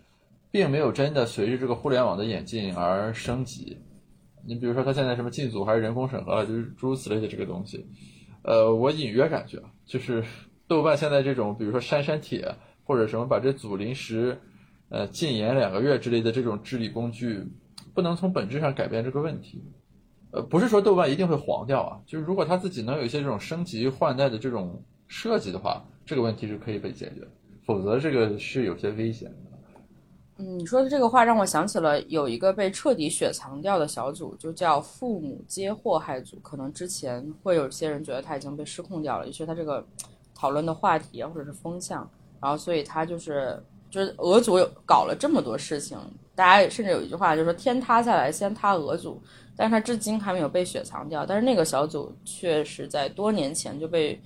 [0.50, 3.78] 并没有真的随着这个互联网的演进而升级。
[4.46, 7.86] 你比如说，它现在什么禁组还是人工审核了，就是诸如此类的这个东西。
[8.42, 10.22] 呃，我隐约感觉，就是
[10.66, 12.46] 豆瓣现在这种，比如说删删帖
[12.84, 14.38] 或者什么把这组临时
[14.88, 17.46] 呃禁言两个月之类的这种治理工具，
[17.94, 19.62] 不能从本质上改变这个问题。
[20.30, 27.26] 呃，不是说豆瓣一定会黄掉啊，就是如果他自己能有一些这种升级换代的这种设计的话，这个问题是可以被解决，
[27.64, 29.36] 否则这个是有些危险的。
[30.40, 36.38] 嗯，你说的这个话让我想起了有一个被彻底雪藏掉的小组，就叫“父母皆祸害组”。
[36.44, 39.84] 可能之前会有些人觉得他已经被失控掉了，也是他这个
[40.34, 42.08] 讨论的话题或者是风向，
[42.40, 43.60] 然后所以他就是
[43.90, 45.98] 就是俄组有搞了这么多事情，
[46.34, 49.22] 大家甚至有一句话就是说天塌下来先塌俄组。
[49.60, 54.16] 但是他至今还没有被雪藏掉，但是那个小组确实在多年前就被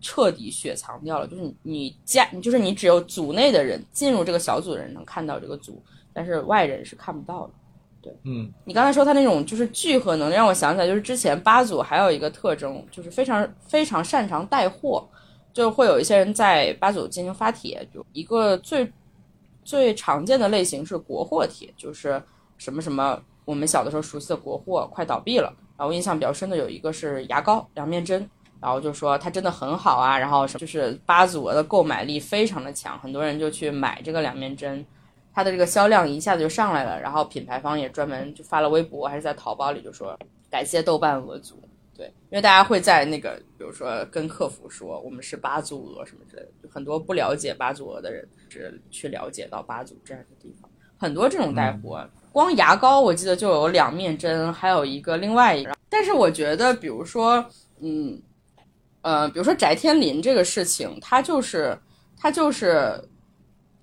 [0.00, 1.26] 彻底雪藏掉了。
[1.26, 5.82] 就是你加，就是你只有组内的人进入这个小组的人能看到这个组，
[6.12, 7.52] 但是外人是看不到的。
[8.00, 15.04] 对，嗯，你刚才说他那种就是聚合能力，让我想起来，就是之前八组还有一个特征，就是非常非常擅长带货，
[15.52, 18.92] 就会有一些人在八组进行发帖，就一个最
[19.64, 22.22] 最常见的类型是国货帖，就是
[22.56, 23.20] 什么什么。
[23.46, 25.52] 我们小的时候熟悉的国货快倒闭了。
[25.76, 28.28] 然后印象比较深的有一个是牙膏两面针，
[28.60, 34.84] 然后就说它真的很好啊，然后就是八组的购买力非常的强，很多人就去买这个两面针，
[35.32, 37.00] 它的这个销量一下子就上来了。
[37.00, 40.16] 然后品牌方也专门就发了微博，还是在淘宝里就说
[40.48, 41.60] 感谢豆瓣鹅组，
[42.00, 52.02] 对，因为大家会在那个比如说跟客服说我们是八组鹅什么之类的，就很多不了解八组鹅的人是去了解到八组这样的地方，很多这种带货。
[52.32, 55.76] 光牙膏我记得就有两面针，还有一个另外一个。
[55.90, 57.44] 但是我觉得，比如说，
[57.80, 58.18] 嗯，
[59.02, 61.78] 呃，比如说翟天临这个事情，他就是
[62.16, 62.98] 他就是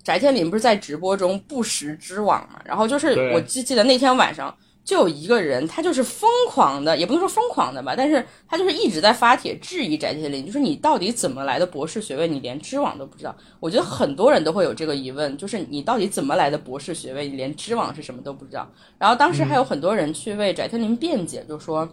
[0.02, 2.60] 翟天临不是在直播中不时之网嘛？
[2.64, 4.52] 然后就是我记记得那天晚上。
[4.88, 13.36] 就有一个人，他就是疯狂的，也不能说疯狂的吧，但是他就是一直在发帖质疑翟天临，就是你到底怎么来的博士学位，你连知网都不知道。
[13.60, 18.66] 我觉得很多人都会有这个疑问，就是你到底怎么来的博士学位，你连知网是什么都不知道。
[18.96, 21.86] 然后当时还有很多人去为翟天临辩解，就说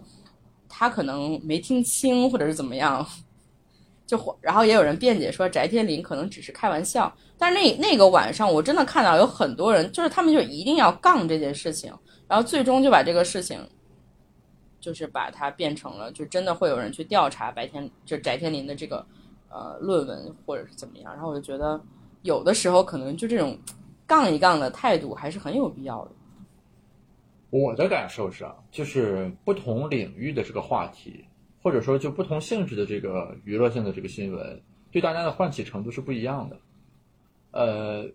[0.66, 3.06] 他可能没听清或者是怎么样，
[4.06, 7.14] 就然后也有人辩解说翟天临可能只是开玩笑。
[7.36, 11.92] 但是那那个晚上，我真的看到有很多人，就是他们就一定要杠这件事情。
[12.28, 13.60] 然后最终就把这个事情，
[14.80, 19.06] 就是把它变成了，就真的会有人去调查白天就翟天临的这个
[19.48, 21.12] 呃论文或者是怎么样。
[21.12, 21.80] 然后我就觉得
[22.22, 23.56] 有的时候可能就这种
[24.06, 26.10] 杠一杠的态度还是很有必要的。
[27.50, 31.24] 我的感受是啊，就是不同领域的这个话题，
[31.62, 34.60] 或者说就不同性质的这个娱乐性的这个新闻，
[34.90, 36.56] 对大家的唤起程度是不一样的。
[37.52, 38.10] 呃。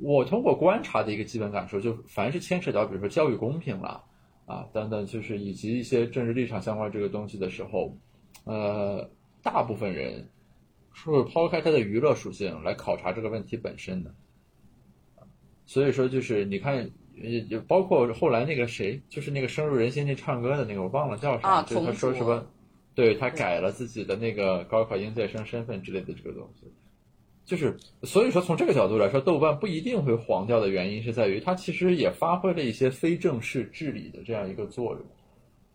[0.00, 4.04] 我通过观察的一个基本感受，就凡是牵扯到比如说教育公平了
[4.46, 7.96] 啊等等，就是以及一些政治立场相关这个东西的时候，
[8.44, 9.08] 呃，
[9.42, 10.28] 大部分人
[10.92, 14.14] 是会抛开它的娱乐属性来考察这个问题本身的。
[15.66, 22.46] 所以说，就是你看，也包括后来那个谁，就是那个深入人心那唱歌的那个，我忘了叫啥，就是他说什么，
[22.94, 26.66] 对他改了自己的那个高考应届生身份之类的这个东西。
[27.46, 35.02] 就是，所以说从这个角度来说，豆瓣不一定会黄掉的原因是在于它其实也发挥了一些非正式治理的这样一个作用，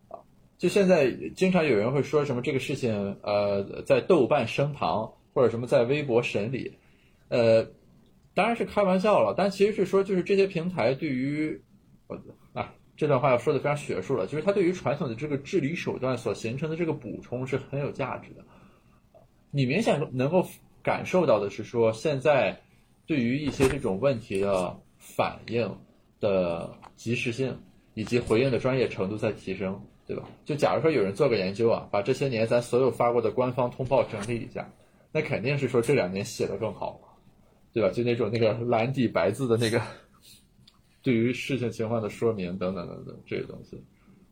[0.08, 0.18] 啊，
[0.58, 6.76] 就现在经常有人会说什么这个事情，呃，在豆瓣升堂或者什么在微博审理，
[7.28, 7.64] 呃，
[8.34, 11.62] 当然是开玩笑了，但其实是说就是这些平台对于，
[12.52, 18.44] 啊，这段话要说的非常学术了，就是它对于传统的这个治理手段所形成的这个补充是很有价值的，
[19.52, 20.44] 你明显能够。
[20.82, 22.60] 感受到的是说，现在
[23.06, 25.76] 对于一些这种问题的反应
[26.20, 27.58] 的及时性
[27.94, 30.24] 以及回应的专业程度在提升，对吧？
[30.44, 34.70] 就假如说有人做个研究啊，把这些年咱所有发过的官方通报整理一下，
[35.12, 37.18] 那肯定是说这两年写的更好，
[37.72, 37.90] 对吧？
[37.90, 39.80] 就那种那个蓝底白字的那个
[41.02, 43.82] 对于事情情况的说明等等等等这些东西，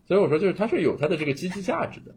[0.07, 2.14] 所以我说就是它是有它的这个积极价值的。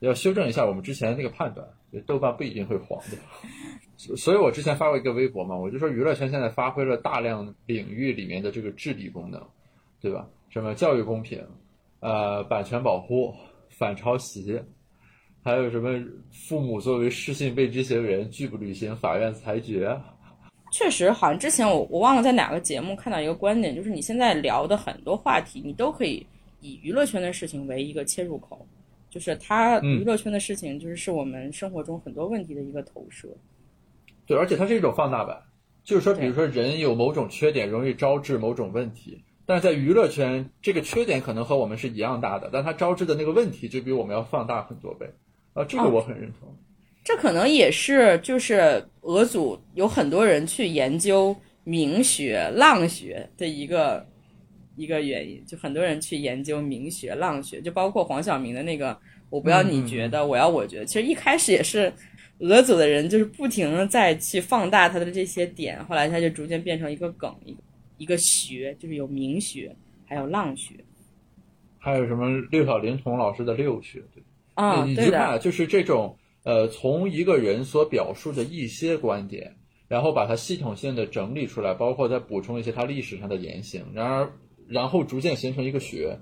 [0.00, 1.68] 要修正一下我们之前那个判断，
[2.06, 3.16] 豆瓣不一定会黄的。
[4.16, 9.42] 所以我之前发过一个微博嘛，我就说娱乐圈现在发挥了大量领域里面的这个治理功能，
[10.00, 10.26] 对吧？
[10.50, 11.44] 什么教育公平，
[12.00, 13.34] 呃，版权保护，
[13.70, 14.60] 反抄袭，
[15.42, 20.00] 还有什么父母作为失信被执行人拒不履行法院裁决。
[20.70, 26.24] 确实，好像之前我我忘了在哪个节目看到一个观点，就是你现在聊的很多话题，你都可以
[26.60, 28.66] 以娱乐圈的事情为一个切入口。
[29.10, 33.28] 就是它娱乐圈的事情，就是是我们生活中很多问题的一个投射。
[34.26, 35.40] 对，而且它是一种放大版，
[35.82, 45.06] 就是说，比如说人有某种缺点，容易招致某种问题，但是在娱乐圈，这个缺点可能和我们是一样大的，但它招致的那个问题就比我们要放大很多倍。
[45.54, 46.54] 啊，这个我很认同。
[47.02, 51.34] 这可能也是，就是俄组有很多人去研究
[51.64, 54.06] 明学、浪学的一个。
[54.78, 58.96] 一个原因，就很多人去研究明学、浪学，就包括黄晓明的那个
[59.28, 60.86] “我不要你觉得，我要我觉得”。
[60.86, 61.92] 其实一开始也是
[62.38, 67.58] 俄组的人，就是不停的在去放大他的这些点，后来他就逐渐变成一个梗，一个
[67.98, 69.74] 一个学，就是有明学，
[70.06, 70.74] 还有浪学，
[71.78, 74.22] 还有什么六小龄童老师的六学，对
[74.54, 79.56] 啊，你就看，就是这种呃，从一个人所表述的一些观点，
[79.88, 84.30] 然后把它系统性的整理出来，包括再补充一些他历史上的言行，然而。
[84.68, 86.18] 然后逐渐形成一个学，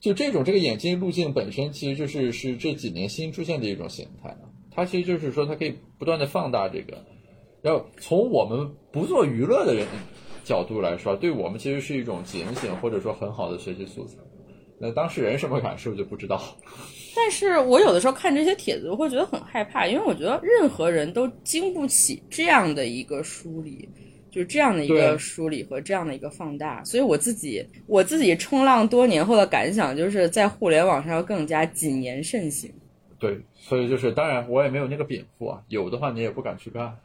[0.00, 4.36] 就这种这个演进路径本身，其实就是是这几年新出现的一种形态
[4.70, 6.98] 它其实就是说，它可以不断的放大这个。
[7.62, 9.86] 然后从我们不做娱乐的人
[10.42, 14.16] 角度来说，对我们其实是一种警醒，或者说很好的学习素材。
[14.78, 16.42] 那当事人什么感受就不知道。
[17.16, 23.88] 但是我有的时候看这些帖子，我会觉得很害怕，因为我觉得任何人都经不起这样的一个梳理。
[24.34, 26.82] 就是这样的一个梳理和这样的一个放大。
[26.82, 32.68] 所以我自己我自己冲浪多年后的感想，就是在互联网上要更加谨言慎行。
[33.20, 36.98] 对，所以就是当然我也没有那个禀赋啊，有的话你也不敢去干。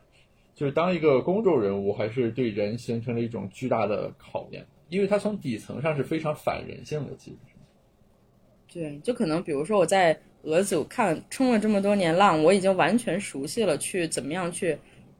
[0.55, 7.53] 就是当一个公众人物，还是对人形成了一种巨大的考验，因为它从底层上是非常反人性的，其实是。
[8.73, 14.77] 对，就可能比如说我在俄组看冲了这么多年浪，我已经完全熟悉了去怎么样去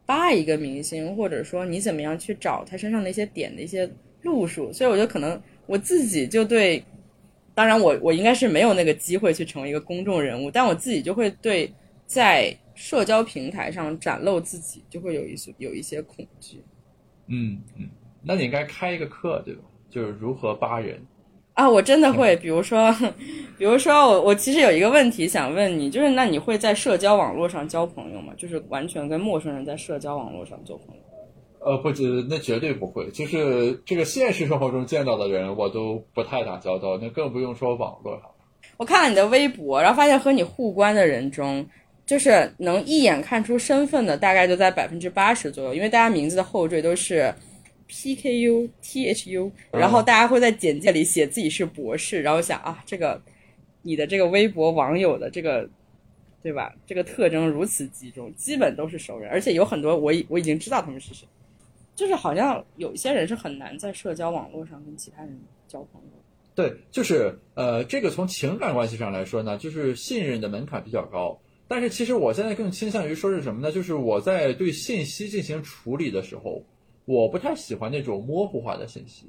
[0.10, 3.88] 扒一个明星，或者说你怎么样去找他身上的一些点的一些
[4.24, 6.84] 路数，所以我觉得可能我自己就对，
[7.54, 11.72] 当然我我应该是没有那个机会去成为一个公众人物，但我自己就会对
[12.08, 16.64] 在社交平台上展露自己就会有一些有一些恐惧。
[17.28, 17.88] 嗯嗯，
[18.24, 19.62] 那你应该开一个课，对吧？
[19.92, 21.00] 就是如何扒人。
[21.60, 22.90] 啊，我真的会，比如说，
[23.60, 28.32] 比如说我我其实有一个问题想问你，就是那你会在社交网络上交朋友吗？
[28.38, 31.02] 就是完全跟陌生人在社交网络上做朋友？
[31.60, 33.10] 呃，不，这那绝对不会。
[33.12, 38.32] 就是这个现实生活中见到的人，我都不太打交道，那更不用说网络上。
[38.78, 41.68] 我看了你的微博，然后发现和你互关的人中，
[42.06, 47.34] 就是能一眼看出身份的，大概就在百分之八十左右，因为大家名字的后缀都是
[47.90, 53.22] PKU、THU，然后大家会在简介里写自己是博士，然后想啊，这个
[53.82, 55.70] 你的这个微博网友的这个。
[56.42, 56.74] 对吧？
[56.88, 61.28] 这个特征如此集中，基本都是熟人，而且有很多我已我已经知道他们是谁。
[61.98, 65.38] 就是好像有一些人是很难在社交网络上跟其他人
[65.68, 66.10] 交朋友。
[66.56, 71.38] 对，就是呃，这个从情感关系上来说呢，就是信任的门槛比较高。
[71.68, 73.70] 但是其实我现在更倾向于说是什么呢？
[73.70, 76.64] 就是我在对信息进行处理的时候，
[77.10, 79.26] 我不太喜欢那种模糊化的信息。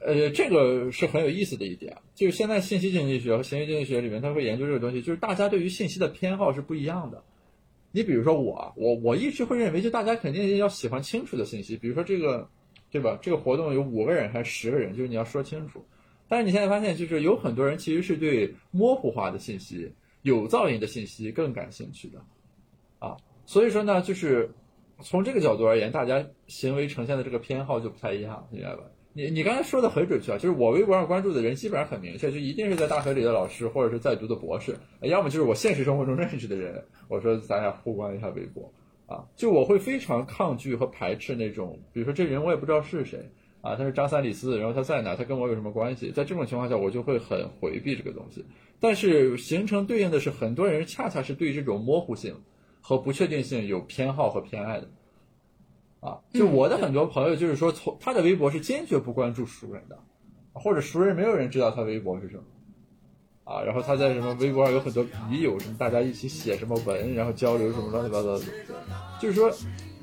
[0.00, 7.22] 呃，这个是很有意思的一点，就是现在信息经济学和行为经济学里面，他会研究这个东西，就是大家对于信息的偏好是不一样的。
[7.92, 12.48] 你比如说我，我我一直会认为，就大家肯定要喜欢清楚的信息，比如说这个，
[12.90, 13.16] 对吧？
[13.22, 15.84] 这个活动有五个人还是十个人，就是你要说清楚。
[16.26, 19.88] 但是你现在发现，就是有很多人其实是对模糊化的信息、
[20.22, 22.24] 有噪音的信息更感兴趣的，
[22.98, 23.16] 啊，
[23.46, 24.50] 所以说呢，就是
[25.00, 28.82] 从这个角度而言，大家行为呈现的这个偏好就不太一样，明白吧？
[29.14, 36.82] 你你刚才说的很准确啊，就是我微博上关注的人基本上很明确，就一定是在大学里的老师或者是在读的博士，要么就是我现实生活中认识的人。
[37.08, 38.72] 我说咱俩互关一下微博
[39.06, 43.30] 啊，就我会非常抗拒和排斥那种，比如说这人我也不知道是谁
[43.60, 46.10] 啊，他是张三李四，然后他在哪，他跟我有什么关系？
[46.10, 48.44] 在这种情况下，我就会很回避这个东西。
[48.80, 52.34] 但是形成对应的是，很多人恰恰是对这种模糊性
[52.82, 54.88] 和不确定性有偏好和偏爱的。
[56.00, 59.96] 啊，就我的很多朋友，就是说，从他的微博是坚决不关注熟人的，
[60.52, 62.42] 或者熟人没有人知道他微博是什么，
[63.44, 68.44] 啊，然后他在什么微博上有很多笔友，什么大家一起写什么文，然后交流什么乱七八糟的，
[69.20, 69.48] 就是说，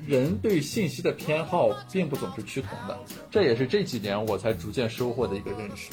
[0.06, 2.98] 人对信息的偏好并不总是趋同的，
[3.30, 5.92] 这也是这几年我才逐渐收获的一个认识。